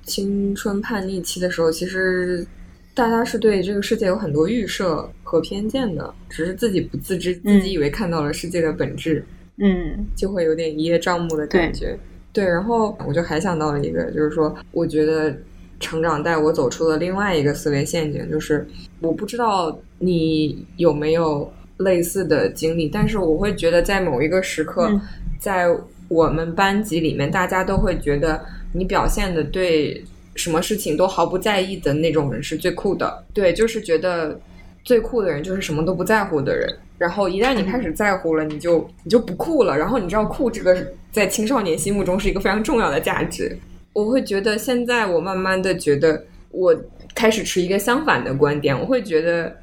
[0.04, 2.46] 青春叛逆期的时候，其实
[2.94, 9.26] 大家是对这个世界有很多预设和偏见的，只是自己不自知，自己以为看到了世界的本质，
[9.58, 10.06] 嗯。
[10.16, 11.98] 就会有点一叶障目的感觉。
[12.32, 15.36] 对，然后我就还想到了一个，就是说，我觉得
[15.80, 18.68] 成长带我走出了另外一个思维陷阱，就是
[19.00, 25.02] 我不知道你有没有类似的经历，但是我会觉得在某一个时刻，嗯。
[25.38, 25.68] 在
[26.08, 28.44] 我们班级里面，大家都会觉得
[28.74, 30.04] 你表现的对
[30.36, 33.24] 什么事情都毫不在意的那种人是最酷的。
[33.34, 34.40] 对，就是觉得
[34.84, 36.78] 最酷的人就是什么都不在乎的人。
[36.98, 39.78] 然后一旦你开始在乎了，你就你就不酷了。
[39.78, 43.58] 然后你知道酷这个在青少年心目中是一个非常重要的价值。
[43.92, 46.76] 我会觉得现在我慢慢的觉得我
[47.14, 49.56] 开始持一个相反的观点，我会觉得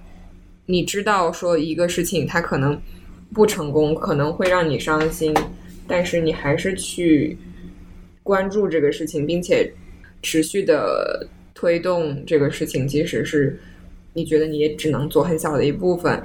[0.67, 2.79] 你知道说一个事情它可能
[3.33, 5.35] 不成功，可能会让你伤心，
[5.87, 7.37] 但是你还是去
[8.23, 9.73] 关注这个事情，并且
[10.23, 13.59] 持续的推动这个事情，即使是
[14.15, 16.23] 你觉得你也只能做很小的一部分，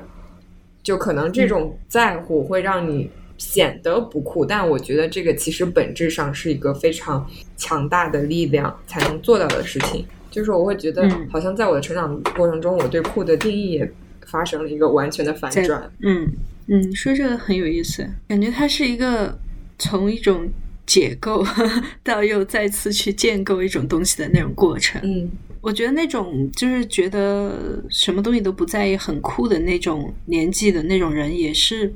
[0.84, 10.06] 就可能这种在乎会让你显得不酷，但我觉得这个其实本质上是一个非常强大的力量才能做到的事情。
[10.30, 13.92] 就是我会觉得，好像在我的成长过程中，我对酷的定义也
[14.26, 15.90] 发生了一个完全的反转。
[16.04, 16.30] 嗯
[16.68, 19.36] 嗯，说这个很有意思，感觉它是一个
[19.80, 20.50] 从一种
[20.86, 21.46] 解构
[22.04, 25.02] 到又再次去建构一种东西的那种过程。
[25.04, 25.30] 嗯，
[25.62, 31.94] 我觉得那种就是觉得什么东西都不在意、很酷的那种年纪的那种人，也是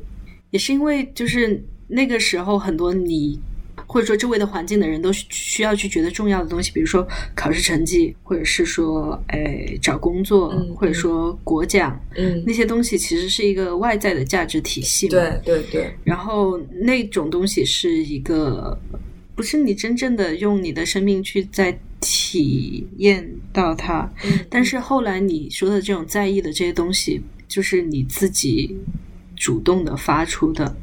[0.50, 3.40] 也是因为就是那个时候很多你。
[3.92, 15.12] 或者说，周围的环境的人都需要去觉得重要的东西，比如说考试成绩，或者是说，哎，找工作，或者说国奖，嗯，那些东西其实是一个外在的价值体系嘛。
[15.12, 15.94] 对对对。
[16.06, 18.80] 然后那种东西是一个，
[19.36, 24.10] 不是你真正的用你的生命去在体验到它。
[24.24, 24.40] 嗯。
[24.50, 28.78] 但是后来你说的这种在意的这些东西，就是你自己
[29.36, 30.74] 主动的发出的。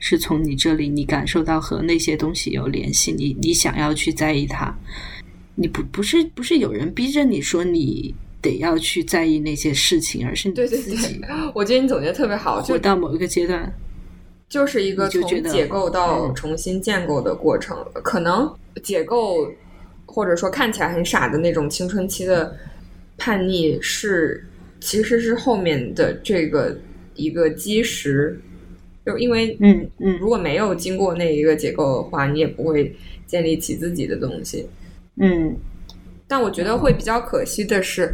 [0.00, 4.72] 是从你这里，你感受到和那些东西有联系，你你想要去在意它，
[5.56, 11.20] 你不不是不是有人逼着你说你得要去在意那些事情，而是你自己。
[11.52, 13.72] 我觉得你总结特别好，就到某一个阶段，
[14.48, 17.76] 就是一个从解构到重新建构的过程。
[17.94, 18.48] 可能
[18.82, 19.50] 解构
[20.06, 22.56] 或者说看起来很傻的那种青春期的
[23.16, 24.46] 叛逆，是
[24.80, 26.78] 其实是后面的这个
[27.16, 28.40] 一个基石。
[29.08, 32.94] 就因为，嗯嗯，如果没有经过那一个结构的话，你也不会
[33.26, 34.68] 建立起自己的东西。
[35.16, 35.56] 嗯，
[36.26, 38.12] 但我觉得会比较可惜的是，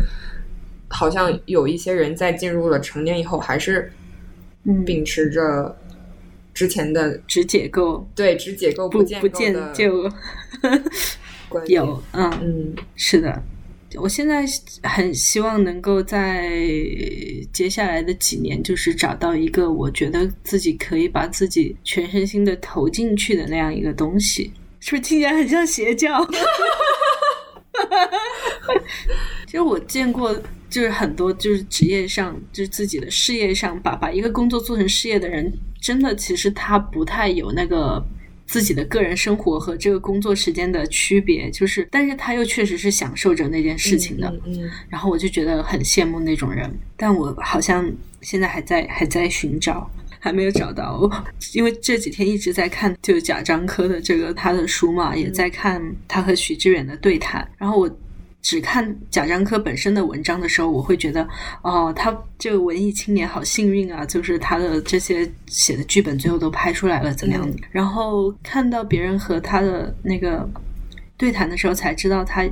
[0.88, 3.90] 好像有一些人在进入了成年以后，还是
[4.86, 5.76] 秉持着
[6.54, 10.08] 之前的只解构，对，只解构不建不建就
[11.66, 13.42] 有，嗯嗯，是的。
[13.96, 14.44] 我现在
[14.82, 16.50] 很希望能够在
[17.52, 26.24] 接下来的几年，就是找到一个我觉得自己可以把自己全身心的投进去的那样一个东西，是不是听起来很像邪教？
[29.46, 30.34] 其实我见过，
[30.68, 38.04] 就是很多就是职业上，就是自己的事业上，把把一个工作做成事业的人，真的其实他不太有那个。
[38.46, 47.90] 自己的个人生活和这个工作时间的区别，就是，但是他又确实是享受着那件事情的，嗯，然后我就觉得很羡慕那种人，但我好像
[48.20, 51.10] 现在还在还在寻找，还没有找到，
[51.54, 57.90] 因为这几天一直在看就贾樟柯的这个他的书嘛，也在看他和许志远的对谈，然后我。
[58.44, 61.26] 只看贾樟柯本身的文章的时候，我会觉得，
[61.62, 64.04] 哦，他这个文艺青年好幸运啊！
[64.04, 67.56] 就是他的这些写的剧本最后都拍出来了，怎么样的？
[67.70, 70.46] 然后看到别人和他的那个
[71.16, 72.44] 对谈的时候，才知道他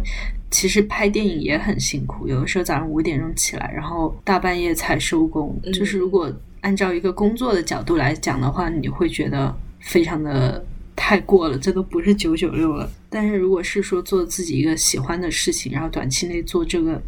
[0.50, 5.54] 其实拍电影也很辛苦，有的时候早上五点钟起来，然后大半夜才收工。
[5.74, 6.32] 就是如果
[6.62, 10.64] 按照一个工作的角度来讲的话，你会觉得非常的。
[10.94, 12.88] 太过了，这都不是九九六了。
[13.08, 17.00] 但是如果是说做自己一个喜欢的事情，然后短期内做这个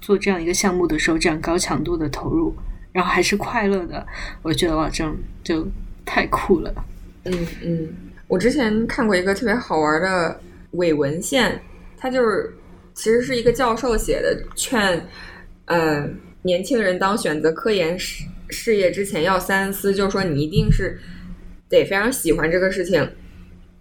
[0.00, 2.54] 做这样一个项目的时候，这样高强度的投入，
[2.92, 4.06] 然后还是快乐的，
[4.42, 5.04] 我觉得哇，这
[5.42, 5.66] 就
[6.04, 6.74] 太酷了。
[7.24, 7.88] 嗯嗯，
[8.28, 10.40] 我之前看过一个特别好玩的
[10.72, 11.60] 伪文献，
[11.96, 12.54] 它就是
[12.94, 15.06] 其实是一个教授写的，劝
[15.66, 16.08] 呃
[16.42, 20.98] 年轻人当选择科研事事业之前要三思，就是说你一定是
[21.68, 23.06] 得非常喜欢这个事情。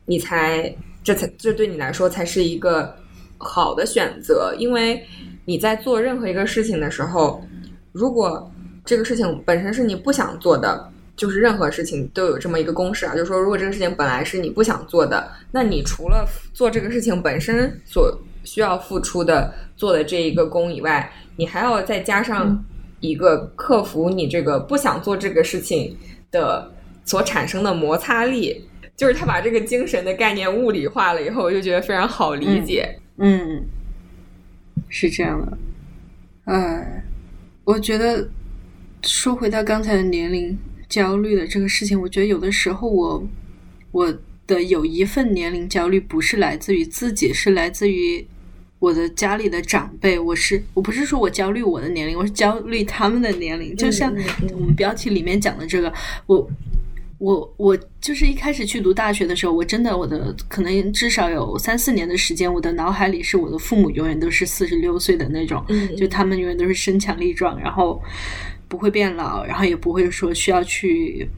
[0.10, 2.96] 你才，这才这对你来说才是一个
[3.38, 5.00] 好的选择，因为
[5.46, 7.46] 你在做任何一个事情的时候，
[7.92, 8.52] 如果
[8.84, 18.12] 这个事情本身是你不想做的，就是任何事情都有这么一个公式啊，就是说，如果这个事情本来是你不想做的，那你除了做这个事情本身所
[18.44, 22.66] 需要付出的做的这一个功以外，你还要再加上
[23.00, 25.96] 一个克服你这个不想做这个事情
[26.32, 26.72] 的
[27.06, 28.66] 所产生的摩擦力。
[29.00, 33.00] 就是他把这个精神的概念物理化了以后，我就觉得非常好理解。
[33.16, 33.64] 嗯，
[34.90, 35.58] 是这样的。
[36.44, 37.02] 哎，
[37.64, 38.28] 我觉得
[39.04, 43.26] 说回到刚才的年龄焦虑的这个事情，我觉得有的时候我
[43.92, 44.14] 我
[44.46, 48.28] 的有一份年龄焦虑不是来自于自己，是来自于
[48.80, 50.20] 我的家里的长辈。
[50.20, 53.74] 我是我不是说我焦虑我的年龄，我是焦虑他们的年龄。
[53.78, 54.14] 就像
[54.52, 55.94] 我们标题里面讲的这个，
[56.26, 56.52] 我。
[57.20, 65.64] 我我就是一开始去读大学的时候，我真的我的可能至少有三四年的时间，我的脑海里是我的父母永远都是四十六岁的那种，
[65.98, 68.02] 就他们永远都是身强力壮，然后
[68.70, 71.30] 不会变老，然后也不会说需要去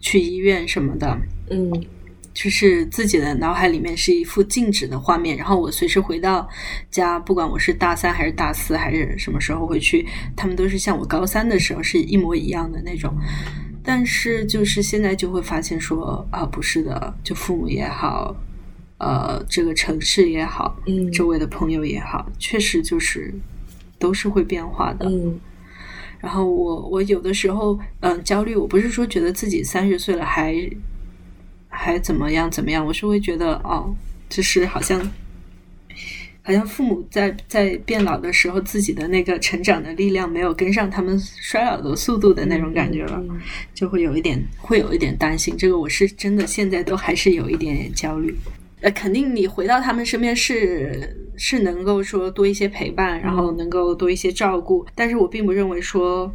[0.00, 1.72] 去医院什么的，嗯，
[2.34, 6.46] 就是自己的脑海里面是一幅静止的画面，然后我随时回到
[6.90, 13.10] 家，不管我是大三还是大四还是什么时候回去，他们都是像我高三的时候是一模一样的那种。
[13.92, 18.36] 但是就是现在就会发现说啊，不是的，就父母也好，
[18.98, 23.34] 呃，这个城市也好，嗯周围的朋友也好，确实就是
[23.98, 25.06] 都是会变化的。
[25.08, 25.40] 嗯
[26.20, 30.54] 然后我我有的时候嗯、焦虑，我不是说觉得自己三十岁了还
[31.68, 33.92] 还怎么样怎么样，我是会觉得哦，
[34.28, 35.00] 就是好像
[36.42, 43.40] 好像父母在在变老的时候，自己的那个成长的力量没有跟上他们衰老的速度的那种感觉了，嗯
[43.74, 45.56] 就会有一点会有一点担心。
[45.56, 48.34] 这个我是真的现在都还是有一点点焦虑。
[48.80, 56.32] 呃，肯定你回到他们身边是是能够说多一些陪伴，然后能够多一些照顾，但是我并不认为说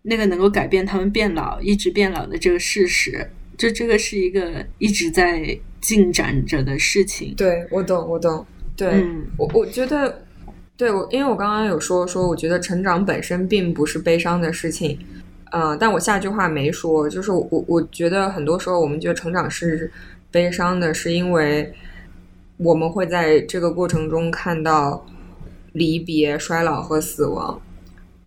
[0.00, 7.34] 那个能够改变他们变老、一直变老的这个事实，就这个是一个一直在进展着的事情。
[7.36, 8.46] 对我懂，我懂。
[8.76, 10.22] 对、嗯我，我觉得，
[10.76, 14.98] 对我，因为我刚刚有说说，我觉得成长本身并不是悲伤的事情，
[15.52, 19.90] 嗯、但我下句话没说，就是我我我觉得很多时候我们觉得成长是
[20.30, 21.72] 悲伤的，是因为
[22.56, 25.06] 我们会在这个过程中看到
[25.72, 27.60] 离别、衰老和死亡。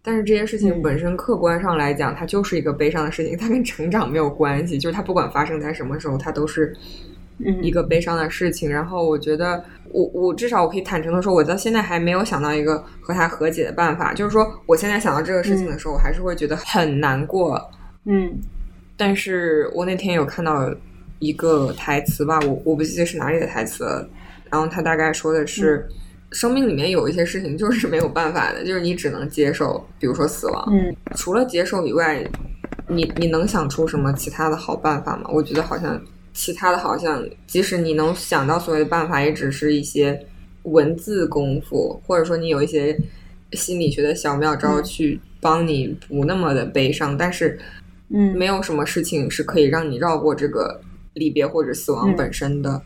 [0.02, 4.78] 但是这些事情嗯本身客观上来讲，它就是一个悲伤的事情，它跟成长没有关系。
[4.78, 6.74] 就是它不管发生在什么时候，它都是
[7.40, 8.70] 嗯一个悲伤的事情。
[8.72, 9.62] 然后我觉得，
[9.98, 14.14] 我我至少我可以坦诚的说，我到现在还没有想到一个和他和解的办法。
[14.14, 17.60] 就是说，我现在想到这个事情的时候，我还是会觉得很难过。
[18.06, 18.38] 嗯
[18.96, 20.70] 但是我那天有看到
[21.20, 24.10] 一个台词吧，我我不记得是哪里的台词了，
[24.52, 25.88] 然后他大概说的是。
[26.34, 30.68] 生命里面有一些事情就是没有办法的，就是你只能接受，比如说死亡。
[30.74, 32.22] 嗯除了接受以外，
[32.90, 35.30] 你你能想出什么其他的好办法吗？
[35.32, 35.98] 我觉得好像
[36.38, 40.24] 其他的好像，即使你能想到所有的办法，也只是一些
[40.62, 42.96] 文字功夫，或者说你有一些
[43.54, 47.60] 心理学的小妙招嗯去帮你不那么的悲伤，但是
[48.10, 50.80] 嗯，没有什么事情是可以让你绕过这个
[51.16, 52.80] 离别或者死亡嗯本身的。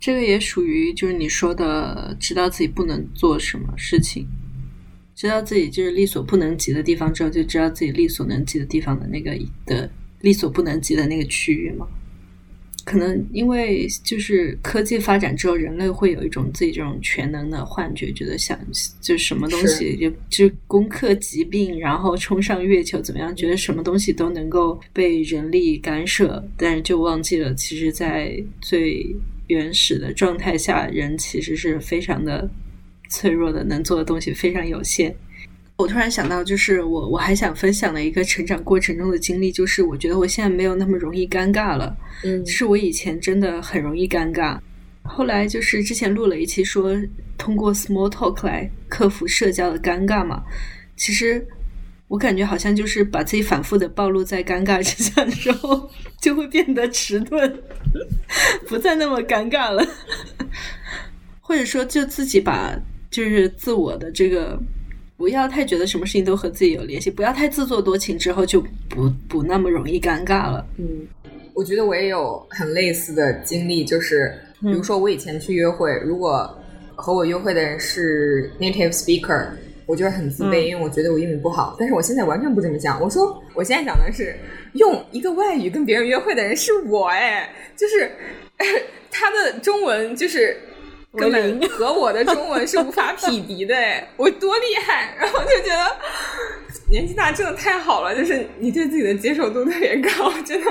[0.00, 4.26] 这个也属于就是你说的，知道自己不能做什么事情，
[5.14, 9.88] 知道自己就是力所不能及的地方之后，就知道自己力所能及的地方的那个的
[10.22, 11.86] 力所不能及的那个区域嘛。
[12.90, 18.58] 可能因为就是科技发展之后，人类会有一种自己这种全能的幻觉，觉得想
[19.00, 29.06] 就什么东西就就攻克疾病，然后冲上月球怎么样，觉得什么东西都能够被人力干涉，但是就忘记了，其实，在最
[29.46, 32.50] 原始的状态下，人其实是非常的
[33.08, 35.14] 脆弱的，能做的东西非常有限。
[35.80, 41.96] 我突然想到，就是我我还想分享的一个成长过程中的经历，就是我觉得我现在没有那么容易尴尬了。
[42.22, 44.58] 嗯是我以前真的很容易尴尬，
[45.02, 46.94] 后来就是之前录了一期说
[47.38, 50.42] 通过 small talk 来克服社交的尴尬嘛，
[50.96, 51.46] 其实
[52.08, 57.62] 我感觉好像就是把自己反复的暴露在尴尬之下的时候， 就会变得迟钝，
[58.68, 59.86] 不再那么尴尬了，
[61.40, 62.78] 或者说就自己把
[63.10, 64.60] 就是自我的这个。
[65.20, 68.58] 不要太觉得什么事情都和自己有联系，不要太自作多情，之后就
[68.88, 70.66] 不不那么容易尴尬了。
[70.78, 71.06] 嗯，
[71.52, 76.50] 我觉得我也有很类似的经历，就是比如说我以前去约会，如果
[76.96, 79.48] 和我约会的人是 native speaker，
[79.84, 81.76] 我就会很自卑，嗯因为我觉得我英语不好。
[81.78, 84.34] 但是我现在完全不这么想，我说我现在想的是
[84.72, 88.10] 用一个外语跟别人约会的人是我，哎，就是
[89.12, 90.56] 他的中文就是。
[91.12, 95.16] 根本和我的中文是无法匹敌的，哎，我多厉害！
[95.18, 95.96] 然后就觉得
[96.88, 100.70] 年纪大真的太好了，就是你对自己的接受度特别高，真的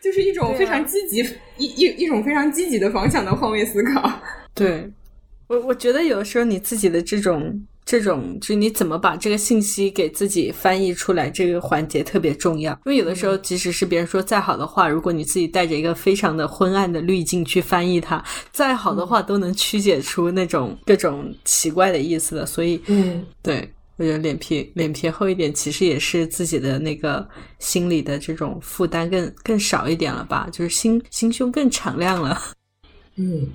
[0.00, 1.20] 就是一种非常积极、
[1.58, 4.10] 一一一种非常积极的方向的换位思考。
[4.54, 4.90] 对
[5.48, 12.72] 我，我觉得有的时候你自己的这种这种，就你怎么把这个信息给自己翻译出来，这个环节特别重要。
[12.86, 18.22] 因为有的时候，即使是别人说再好的话，如果你自己带着一个非常的昏暗的滤镜去翻译它，
[18.52, 22.46] 再好的话都能曲解出那种各种奇怪的意思的。
[22.46, 23.68] 所以，嗯，对。
[23.98, 27.24] 我觉得脸皮脸皮厚一点，其实也是自己的那个
[27.58, 32.40] 心理的这种负担更更少一点了吧，就是心心胸更敞亮了。
[33.16, 33.46] 嗯，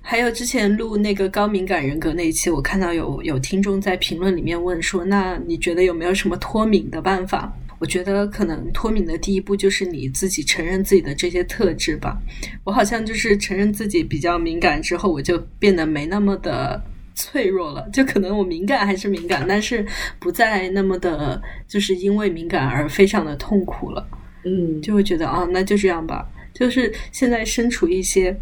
[0.00, 7.52] 还有之前录那个高敏感人格那一期，我看到有有听众在评论里面问说，那你觉得有没有什么脱敏的办法？
[7.78, 12.18] 我觉得可能脱敏的第一步就是你自己承认自己的这些特质吧。
[12.64, 16.82] 我好像就是承认自己比较敏感之后，我就变得没那么的
[17.14, 17.88] 脆弱了。
[17.92, 19.86] 就可能我敏感还是敏感，但是
[20.18, 24.04] 不再那么的，就是因为敏感而非常的痛苦了。
[24.44, 26.26] 嗯，就会觉得啊，那就这样吧。
[26.52, 28.36] 就是现在身处一些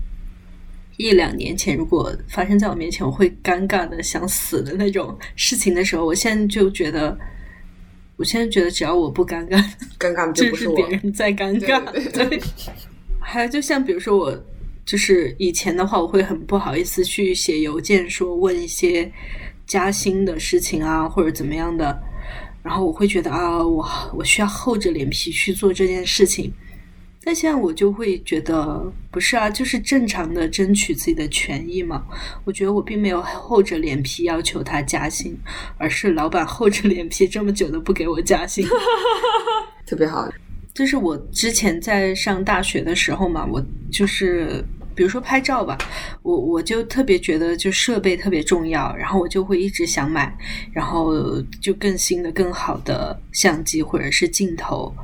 [0.96, 7.16] 一两年前，如果发生在我面前，我会尴尬的想死的那种事情的时候，我现在就觉得
[8.16, 9.62] 我现在觉得只要我不尴尬，
[9.98, 11.82] 尴尬就不我，是别人在尴尬。
[12.12, 12.40] 对，
[13.20, 14.44] 还有就像比如说我，
[14.84, 19.10] 就是以前的话，我会很不好意思去写邮件说问一些
[19.66, 22.02] 加薪的事情啊，或者怎么样的，
[22.62, 26.50] 然后我会觉得啊，我我需要厚着脸皮去做这件事情。
[27.26, 32.04] 但现在我就会觉得不是啊，就是正常的争取自己的权益嘛。
[32.44, 35.36] 我觉得我并没有厚着脸皮要求他加薪，
[35.76, 38.64] 而是老板厚着脸皮这么久都不给我加薪，
[39.84, 40.28] 特别好。
[40.72, 43.60] 就是我之前在上大学的时候嘛，我
[43.90, 44.64] 就是
[44.94, 45.76] 比如说拍照吧，
[46.22, 50.32] 我我就特别觉得就设备特别重要，然后我就会一直想买，
[50.72, 54.94] 然后就更新的、更好的相机或者是镜头。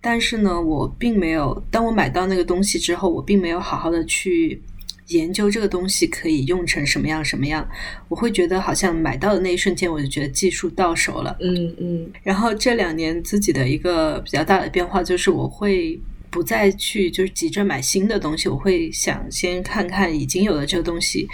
[0.00, 1.62] 但是呢，我并没有。
[1.70, 4.62] 当我买到那个东西之后，我并没有好好的去
[5.08, 7.68] 研究这个东西可以用成什么样什么样。
[8.08, 11.36] 我会觉得好像买到的那一瞬间，我就觉得技术到手了。
[11.40, 12.12] 嗯嗯。
[12.22, 21.26] 然后这两年自己的一个比较大的变化就是，我会不再去就是急着买新的东西，我会想先看看已经有的这个东西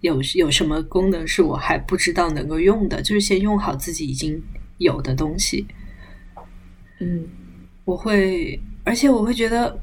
[0.00, 4.42] 有有什么功能是我还不知道能够用的，就是先用好自己已经
[4.78, 5.64] 有的东西。
[6.98, 7.24] 嗯。
[7.90, 9.76] 我会，而且我会觉得，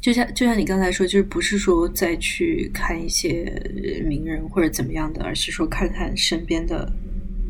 [0.00, 3.52] 就像就像你刚才说，就是不是说再去看一些
[4.06, 6.88] 名人或者怎么样的，而是说看看身边的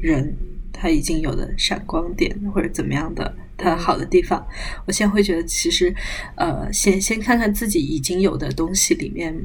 [0.00, 0.34] 人
[0.72, 4.46] 他已经有的闪光点或者怎么样的他好的地方。
[4.86, 5.94] 我现在会觉得，其实
[6.36, 9.38] 呃，先先看看自己已经有的东西里面，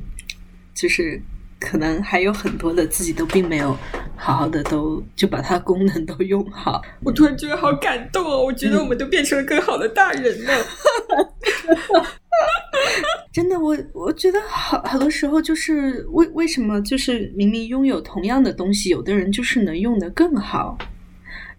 [0.73, 1.21] 就是。
[1.59, 3.77] 可能还有很多的自己都并没有
[4.15, 8.43] 好好的都就把它功能都用好， 我突然觉得好感动哦！
[8.43, 10.53] 我觉得我们都变成了更好的大人了。
[13.33, 20.77] 真的，我我觉得好好多时候就是为为什么就是明明拥有同样的东西，有的人就是能用的更好，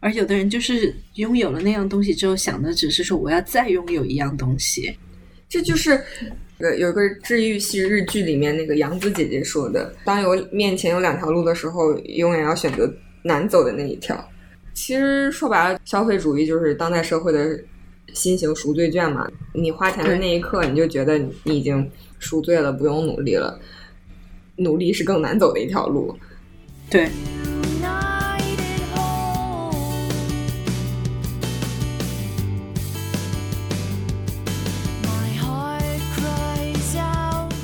[0.00, 4.96] 而有的人就是拥有了那样东西之后想的只是说我要再拥有一样东西，
[5.48, 6.02] 这就是。
[6.60, 12.92] 呃，有个治愈系日剧里面那个杨子姐姐说的：“当有面前有两条路的时候，永远要选择
[13.22, 14.22] 难走的那一条。”
[14.74, 17.58] 其实说白了，消费主义就是当代社会的
[18.12, 19.26] 新型赎罪券嘛。
[19.54, 23.58] 你花钱的那一刻，你就觉得你已经赎罪了，不用努力了。
[24.56, 26.14] 努力是更难走的一条路。
[26.90, 27.08] 对。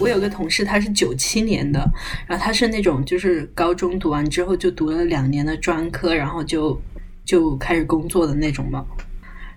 [0.07, 1.80] 我有个同事，他是九七年的，
[2.28, 6.80] 然后他是那种就是高中读完之后就读了两年的专科，然后就
[7.24, 8.86] 就开始工作的那种嘛。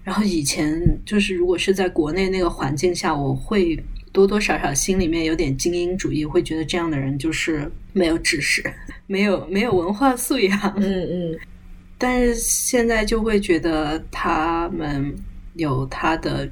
[0.03, 3.79] 然后以前就是如果是在国内那个环境下，我会
[4.11, 8.63] 多多少少心里面有点精英主义，会觉得这样的人就是没有知识，
[9.05, 10.59] 没有没有文化素养。
[10.77, 11.39] 嗯嗯。
[11.99, 15.13] 但是现在就会觉得他们
[15.53, 16.49] 有他的。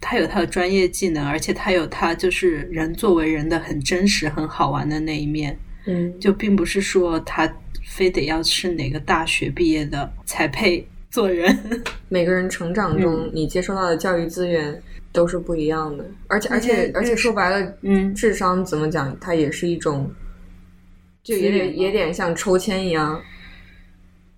[0.00, 5.58] 他有他的专业技能，而且他有他就是人作为人的很真实、很好玩的那一面。
[5.86, 7.50] 嗯，就并不是说他
[7.86, 11.56] 非得要是哪个大学毕业的才配做人。
[12.08, 14.82] 每个人成长中，你接收到的教育资源
[15.12, 20.10] 都是不一样的，而且而且而且说白了，嗯，智商怎么讲，它也是一种，
[21.22, 23.20] 就也得也得像抽签一样。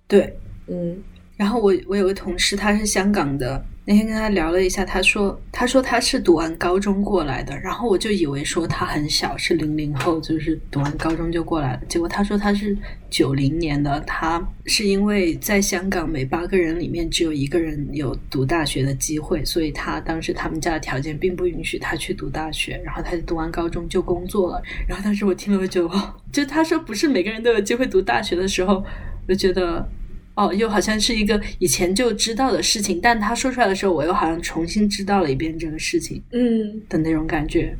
[0.07, 0.37] 对，
[0.67, 1.01] 嗯。
[1.35, 3.65] 然后我我有个同事，他是香港的。
[3.85, 11.81] 那天跟他聊了一下，他说：“他说他是读完高中过来的，然后我就以为说他很小，是零零后，就是读完高中就过来了。
[11.89, 12.77] 结果他说他是
[13.09, 24.61] 九零年的，他是因为在香港每八个人里面只有一个人有读大学的机会，所以他当时他们家的条件并不允许他去读大学，然后他就读完高中就工作了。
[24.87, 25.91] 然后当时我听了，我就
[26.31, 28.81] 就他说不是每个人都有机会读大学的时候，
[29.27, 29.85] 我觉得。”
[30.35, 37.77] 哦，又好像是一个以前就知道的事情，但他说出来的时候，我又好像重新知道了一遍这个事情，嗯的那种感觉。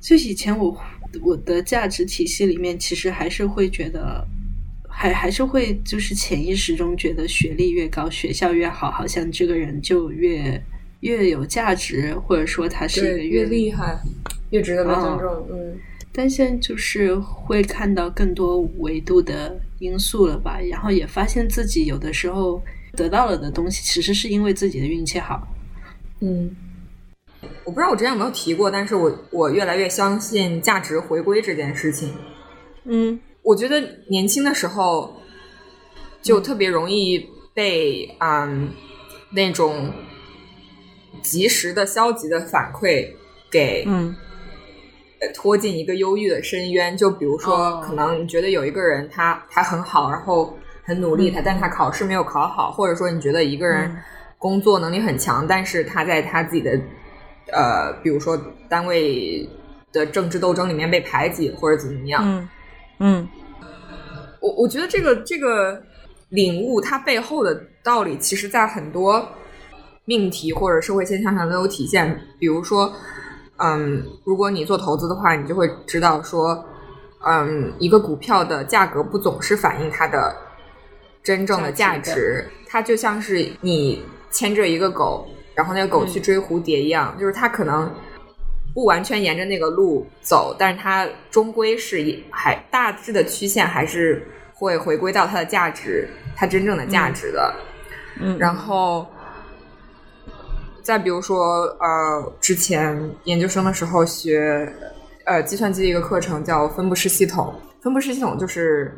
[0.00, 0.76] 就以以前我
[1.22, 4.26] 我的价值体系里面，其实还是会觉得，
[4.88, 10.60] 还还是会就是潜意识中觉得学历越高，学校越好，好像这个人就越
[11.00, 13.96] 越有价值，或者说他是一个越厉害，
[14.50, 15.48] 越值得被尊重。
[15.50, 15.76] 嗯。
[16.12, 22.62] 但现在就是会看到更多维度的因素了吧，然后也发现自己有的时候
[22.92, 25.46] 得到了的东西，其实是因为自己的运气好。
[26.20, 26.54] 嗯，
[27.64, 32.14] 我不知道我之前有没有提过，但是我我越来越相信价值回归这件事情。
[32.84, 35.20] 嗯，我觉得年轻的时候
[36.22, 38.70] 就特别容易被嗯
[39.32, 39.92] 那种
[41.22, 43.08] 及时的消极的反馈
[43.50, 44.14] 给嗯。
[45.32, 53.96] 拖进一个忧郁的深渊，就比如说，可能你觉得有一个人他他很好，然后很努力，他但他考试没有考好，或者说你觉得一个人
[54.38, 56.78] 工作能力很强，但是他在他自己的
[57.52, 59.48] 呃，比如说单位
[59.92, 62.48] 的政治斗争里面被排挤或者怎么样，嗯。
[62.98, 63.28] 嗯。
[64.40, 65.82] 我我觉得这个这个
[66.28, 69.26] 领悟它背后的道理，其实在很多
[70.04, 72.20] 命题或者社会现象上都有体现。
[72.38, 72.92] 比如说，
[73.58, 76.64] 嗯，如果你做投资的话，你就会知道说，
[77.26, 80.34] 嗯，一个股票的价格不总是反映它的
[81.22, 87.90] 真正的价价值值，它就像是你牵着一个狗，然后那个狗去追蝴蝶一样，就是它可能。
[88.74, 97.54] 不完全沿着那个路走，但是它终归是以还大致的曲线还是会回归到它的价值，它真正的价值的。
[98.20, 99.06] 嗯，然后，
[100.84, 104.70] 再比如说，呃，之前研究生的时候学
[105.24, 108.94] 呃计算机的一个课程叫分布式系统，分布式系统就是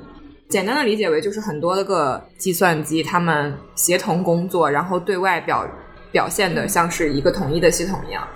[0.49, 5.65] 简单的理解为就是很多个计算机它们协同工作，然后对外表
[6.11, 8.27] 表现的像是一个统一的系统一样。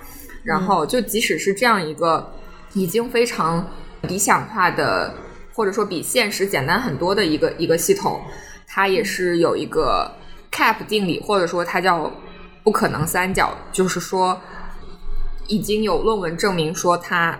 [0.43, 2.25] 然后，就即使是这样一个
[2.73, 3.67] 已经非常
[4.03, 5.13] 理想化的，
[5.53, 8.21] 或者说比现实简单很多的一个一个系统，
[8.65, 10.09] 它也是有一个
[10.53, 12.09] cap 定理，或者说它叫
[12.63, 14.39] 不可能三角，就是说
[15.47, 17.39] 已经有论文证明说它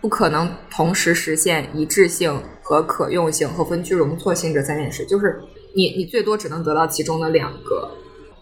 [0.00, 5.42] 不可能同时实现一致性和可用性和分区容错性这三件事，就是
[5.74, 7.90] 你你最多只能得到其中的两个，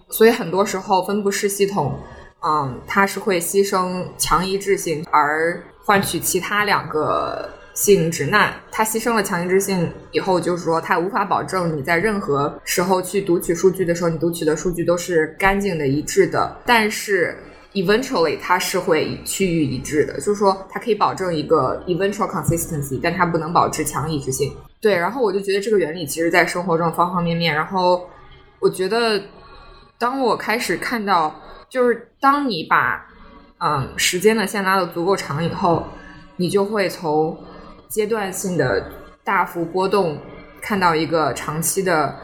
[0.08, 1.98] 所以很多时候分布式系统。
[2.40, 8.26] 嗯，它是会牺牲强一致性而换取其他两个性质。
[8.26, 16.56] 那它牺牲了强一致性以后，就是说它无法保证你在任何时候去读取数据的时候，你读取的数据都是干净的、一致的。
[16.66, 17.36] 但是
[17.74, 24.52] eventually 它是会趋于一致的，就是说它可以保证一个 eventual consistency，但它不能保持强一致性。
[24.80, 27.54] 对，然后我就觉得这个原理其实在生活中方方面面。
[27.54, 28.08] 然后
[28.58, 29.22] 我觉得，
[29.98, 31.34] 当我开始看到。
[31.70, 33.06] 就是当你把
[33.58, 35.86] 嗯时间的线拉的足够长以后，
[36.36, 37.38] 你就会从
[37.88, 38.90] 阶段性的
[39.24, 40.18] 大幅波动
[40.60, 42.14] 看到一个长期的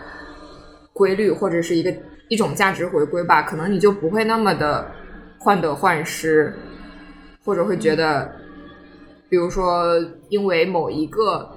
[0.93, 1.95] 规律，或者是一个
[2.29, 3.43] 一种价值回归吧。
[3.43, 4.91] 可能你就不会那么的
[5.39, 6.55] 患得患失，
[7.45, 8.31] 或者会觉得，
[9.29, 9.95] 比如说
[10.29, 11.51] 因为某一个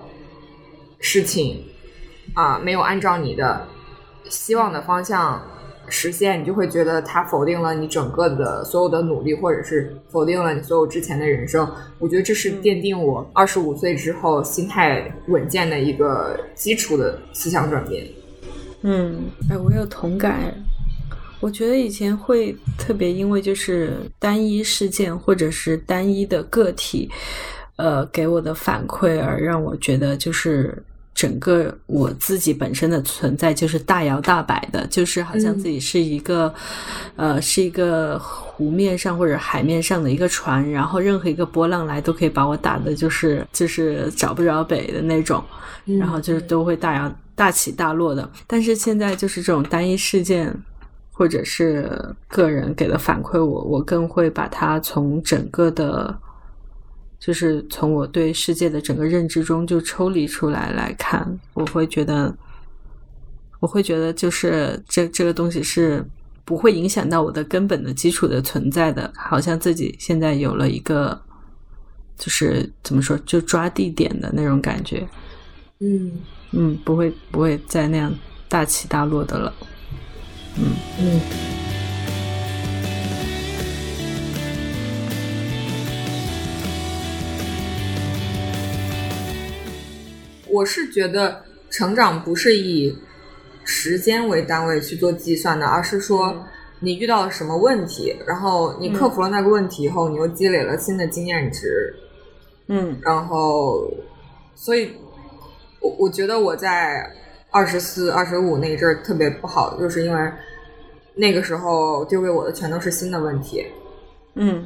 [1.00, 1.64] 事情
[2.34, 3.68] 啊没有按照你的
[4.30, 5.42] 希望的方向。
[5.90, 11.68] 实现，你就会觉得它否定了你整个的所有的努力，或者是否定了你所有之前的人生。
[12.00, 18.06] 我觉得这是奠定我二十五岁之后心态稳健的一个基础的思想转变。
[18.82, 20.54] 嗯，哎，我有同感。
[21.40, 27.10] 我觉得以前会特别因为就是单一事件或者是单一的个体，
[27.76, 30.84] 呃，给我的反馈而让我觉得就是。
[31.18, 36.54] 整个我自己本身的存在就是大摇大摆的，就是好像自己是一个，
[37.16, 45.44] 呃，是一个湖面上或者海面上的一个船，然后任何一个波浪来都可以把我打的，就是就是找不着北的那种，
[45.86, 48.30] 然后就是都会大摇大起大落的。
[48.46, 50.56] 但是现在就是这种单一事件
[51.12, 56.16] 或者是个人给的反馈，我我更会把它从整个的。
[57.20, 62.36] 就是从我对世界的整个认知中就抽离出来来看，我会觉得，
[63.60, 66.06] 我会觉得就是这这个东西是
[66.46, 71.20] 不会影响到我的根本的基础的存在的，好像自己现在有了一个，
[72.18, 75.08] 就是怎么说，就抓地点的那种感觉，
[75.80, 76.12] 嗯。
[76.52, 78.10] 嗯，不会不会再那样
[78.48, 79.54] 大起大落的了，
[80.56, 80.64] 嗯。
[80.98, 81.67] 嗯。
[90.50, 92.98] 我是觉得成长不是以
[93.64, 96.46] 时间为单位去做计算的，而是说
[96.80, 101.94] 你遇到了什么问题，然后你克服了那个问题以后，你又积累了新的经验值。
[102.68, 103.90] 嗯，然后，
[104.56, 104.92] 所以，
[105.80, 107.10] 我我觉得我在
[107.50, 110.32] 二十四、二十五那一阵儿特别不好，就是因为
[111.16, 113.66] 那个时候丢给我的全都是新的问题。
[114.36, 114.66] 嗯。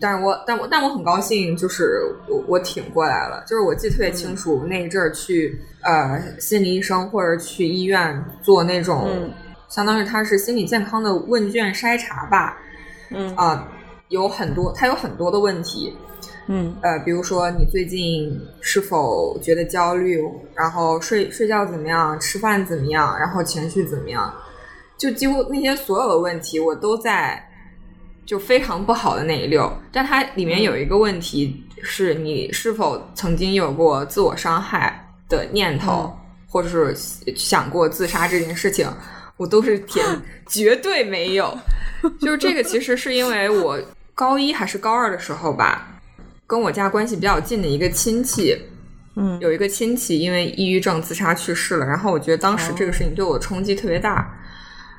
[0.00, 3.42] 但是我，但我，但我很高兴，就是我我挺过来了。
[3.46, 9.30] 就是我记得特别清楚，那一阵儿去呃心理医生或者去医院做那种，
[9.68, 12.58] 相当于他是心理健康的问卷筛查吧。
[13.10, 13.68] 嗯啊，
[14.08, 15.96] 有很多，他有很多的问题。
[16.46, 20.20] 嗯呃，比如说你最近是否觉得焦虑，
[20.54, 24.34] 然后睡睡觉怎么样，吃饭怎么样，然后情绪怎么样，
[24.98, 27.48] 就几乎那些所有的问题，我都在。
[28.26, 36.10] 就非常不好的那一溜，但它里面有一个问题是你是否曾经有过自我伤害的念头，
[36.48, 36.96] 或者是
[37.36, 38.88] 想过自杀这件事情，
[39.36, 40.04] 我都是 填
[40.46, 41.56] 绝对没有。
[42.20, 43.78] 就是这个，其实是因为我
[44.14, 46.00] 高一还是高二的时候吧，
[46.46, 48.56] 跟我家关系比较近的一个亲戚，
[49.16, 51.86] 嗯，有一个亲戚因为抑郁症自杀去世了。
[51.86, 54.34] 然后我觉得当时这个事情对我冲击特别大，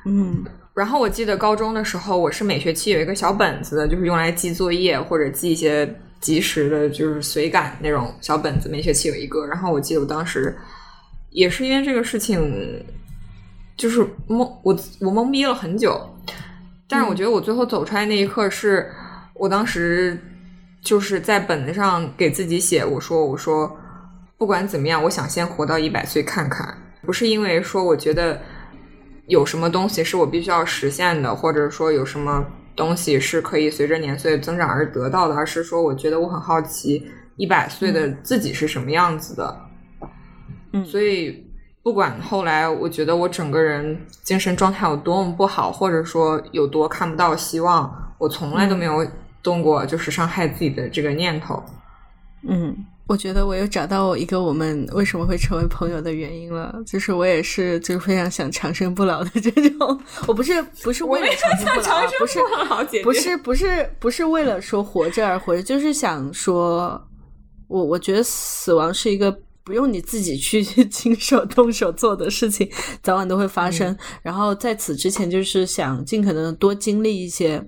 [0.04, 0.44] 嗯。
[0.76, 8.68] 然后我记得高中的时候，我是每学期有一个小本子，就是用来记作业或者记一些及时的，就是随感那种小本子。
[8.68, 9.46] 每学期有一个。
[9.46, 10.54] 然后我记得我当时
[11.30, 12.84] 也是因为这个事情，
[13.74, 15.98] 就是懵，我我懵逼了很久。
[16.86, 18.92] 但是我觉得我最后走出来那一刻，是
[19.32, 20.22] 我当时
[20.82, 23.74] 就是在本子上给自己写，我说我说
[24.36, 26.76] 不管怎么样，我想先活到一百岁看看。
[27.00, 28.38] 不是因为说我觉得。
[29.26, 32.46] 有什么东西是我必须要实现的，或者说有什么
[32.76, 37.04] 东西是可以随着年岁增长而得到的，而是说我觉得我很好奇
[37.36, 39.60] 一百岁的自己是什么样子的。
[40.72, 41.44] 嗯，所以
[41.82, 49.06] 不管后来我觉得我整个人精神状态有多么不好，或者说有多看不到希望，我从来都没有
[49.42, 51.62] 动过就是伤害自己的这个念头。
[52.48, 52.76] 嗯。
[53.08, 67.00] 我觉得我又找到我一个我们为什么会成为朋友的原因了，就是我也是就是非常想长生不老的这种， 我不是不是为了长生不老，不是不是不是不是为了说活着而活着，就是想说，
[67.68, 69.30] 我我觉得死亡是一个
[69.62, 72.68] 不用你自己去亲手动手做的事情，
[73.04, 73.96] 早晚都会发生。
[74.20, 77.64] 然后在此之前，就是想尽可能多经历一些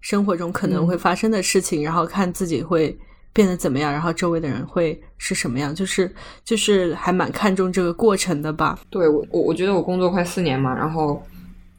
[0.00, 2.96] 生活中可能会发生的事情，然后看自己会。
[3.36, 3.92] 变得怎么样？
[3.92, 5.74] 然后周围的人会是什么样？
[5.74, 6.10] 就是
[6.42, 8.78] 就是还蛮看重这个过程的吧。
[8.88, 11.22] 对我我我觉得我工作快四年嘛，然后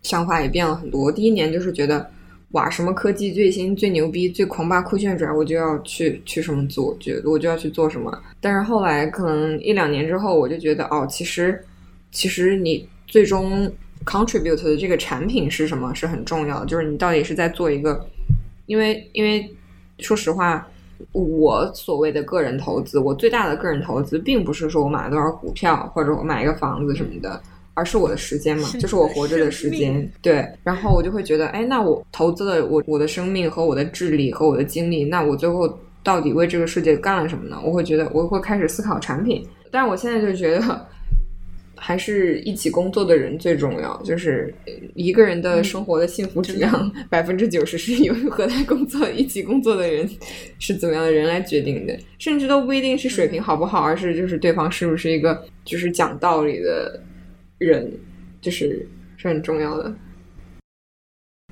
[0.04, 1.12] 想法也变了很多。
[1.12, 2.08] 第一年就是觉得
[2.52, 8.16] 哇，什么科技最新、最牛逼、最狂霸、酷炫拽，我就要去去什么做，觉得我就要去做什么。
[8.40, 11.60] 但是后来可能一两年之后，我就觉得哦，其实
[12.12, 13.68] 其实你最终
[14.06, 18.08] contribute 的这个产品是什么是很重要的，就是你到底是在做一个，
[18.68, 19.52] 因为因为
[19.98, 20.68] 说实话。
[21.12, 27.42] 我所谓的个人投资，我最大的个人投资，并不是说我买了多少股票或者我买一个房子什么的，
[27.74, 30.10] 而是我的时间嘛，就是我活着的时间。
[30.22, 35.72] 对，然后我就会觉得，哎，那我投资了我我的生命和我的智力和我的精力，那我最后
[36.04, 37.60] 到底为这个世界干了什么呢？
[37.64, 39.46] 我会觉得，我会开始思考产品。
[39.72, 40.88] 但是我现在就觉得。
[41.78, 44.54] 还是一起工作的人最重要，就是
[44.96, 50.10] 一个人的生活的幸福质量，百分之九十是由和他工作一起工作的人
[50.60, 57.02] 是怎么样的人来决定的，甚至都不一定是水平好不好，而是就是对方是不是一个就是讲道理的
[57.60, 57.92] 人，
[58.42, 59.96] 就是是很重要的。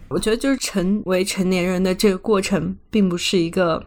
[0.08, 3.84] 我觉得就是成为成年人的这个过程，并不是一个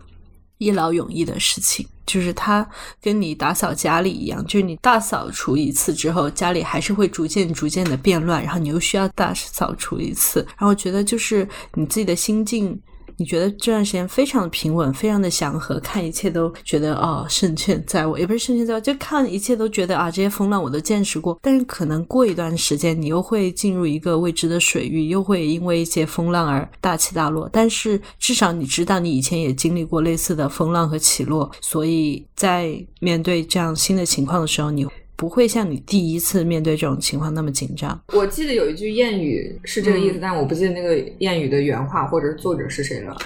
[0.59, 1.87] 一劳永逸的事情。
[2.09, 2.69] 就是它
[3.01, 12.81] 跟你打扫家里一样，就是你大扫除一次之后，家里还是会逐渐逐渐的变乱，然后你又需要大扫除一次，然后觉得就是你自己的心境。
[13.19, 21.37] 你觉得这段时间非常的平稳，非常的祥和，看一切都觉得哦，胜券在握，也不是胜券在握，就看一切都觉得啊，这些风浪我都见识过。
[21.43, 27.49] 但是可能过一段时间，你又会进入一个未知的水域，又会因为一些风浪而大起大落。
[27.53, 34.87] 但是至少你知道，你以前也经历过类似的风浪和起落，所以在面对这样新的情况的时候，你。
[35.19, 38.01] 不会像你第一次面对这种情况那么紧张。
[38.15, 43.17] 我记得有一句谚语是这个意思，但我不记得那个谚语的原话或者是作者是谁了。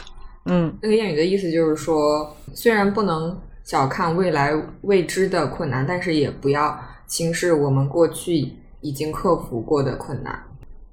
[0.47, 10.43] 嗯，那个谚语的意思就是说，虽然不能小看未来未知的困难，但是也不要轻视我们过去已经克服过的困难。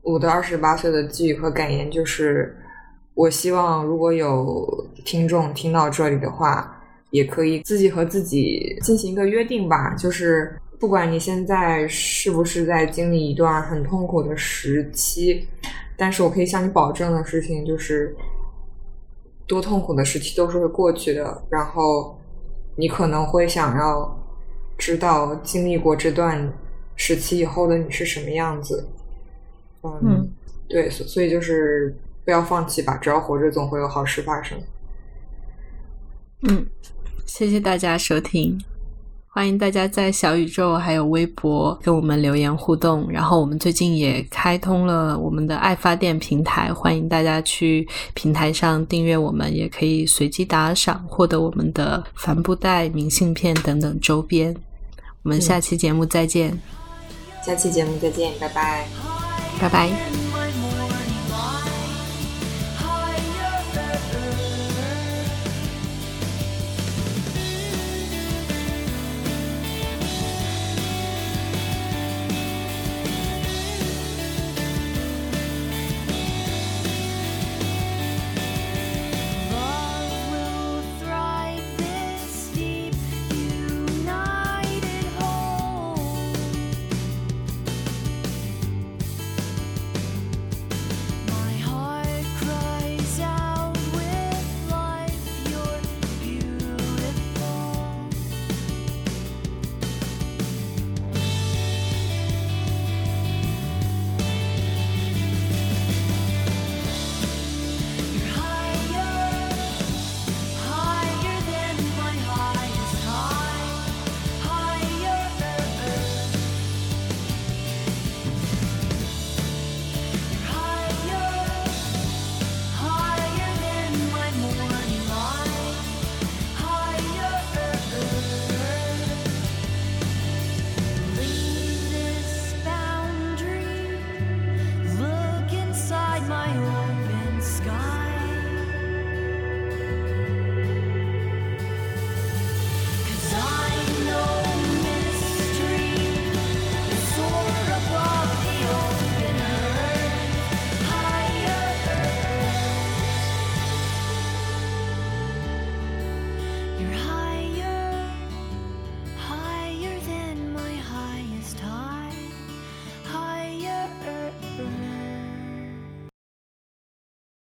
[0.01, 2.57] 我的二十八岁的寄语和感言就是：
[3.13, 6.77] 我希望如果有听众听到这里的话，
[7.11, 10.59] 也可以自己和自己进行一个约定吧，就是。
[10.79, 15.45] 不管你现在是不是在经历一段很痛苦的时期，
[15.97, 18.15] 但是我可以向你保证的事情就是，
[19.45, 21.43] 多痛苦的时期都是会过去的。
[21.49, 22.17] 然后
[22.77, 24.17] 你可能会想要
[24.77, 26.51] 知道经历过这段
[26.95, 28.87] 时期以后的你是什么样子。
[29.83, 30.31] 嗯，
[30.69, 31.93] 对，所所以就是
[32.23, 34.57] 不要放弃吧，只要活着，总会有好事发生。
[36.43, 36.65] 嗯，
[37.25, 38.57] 谢谢大家收听。
[39.31, 54.53] 欢迎大家在小宇宙还有微博跟我们留言互动，然后我们最近也开通了我们的爱发电平台，欢迎大家去平台上订阅我们，也可以随机打赏，获得我们的帆布袋、明信片等等周边。
[55.21, 56.59] 我们下期节目再见，
[57.45, 58.87] 下期节目再见，拜拜，
[59.61, 60.68] 拜拜。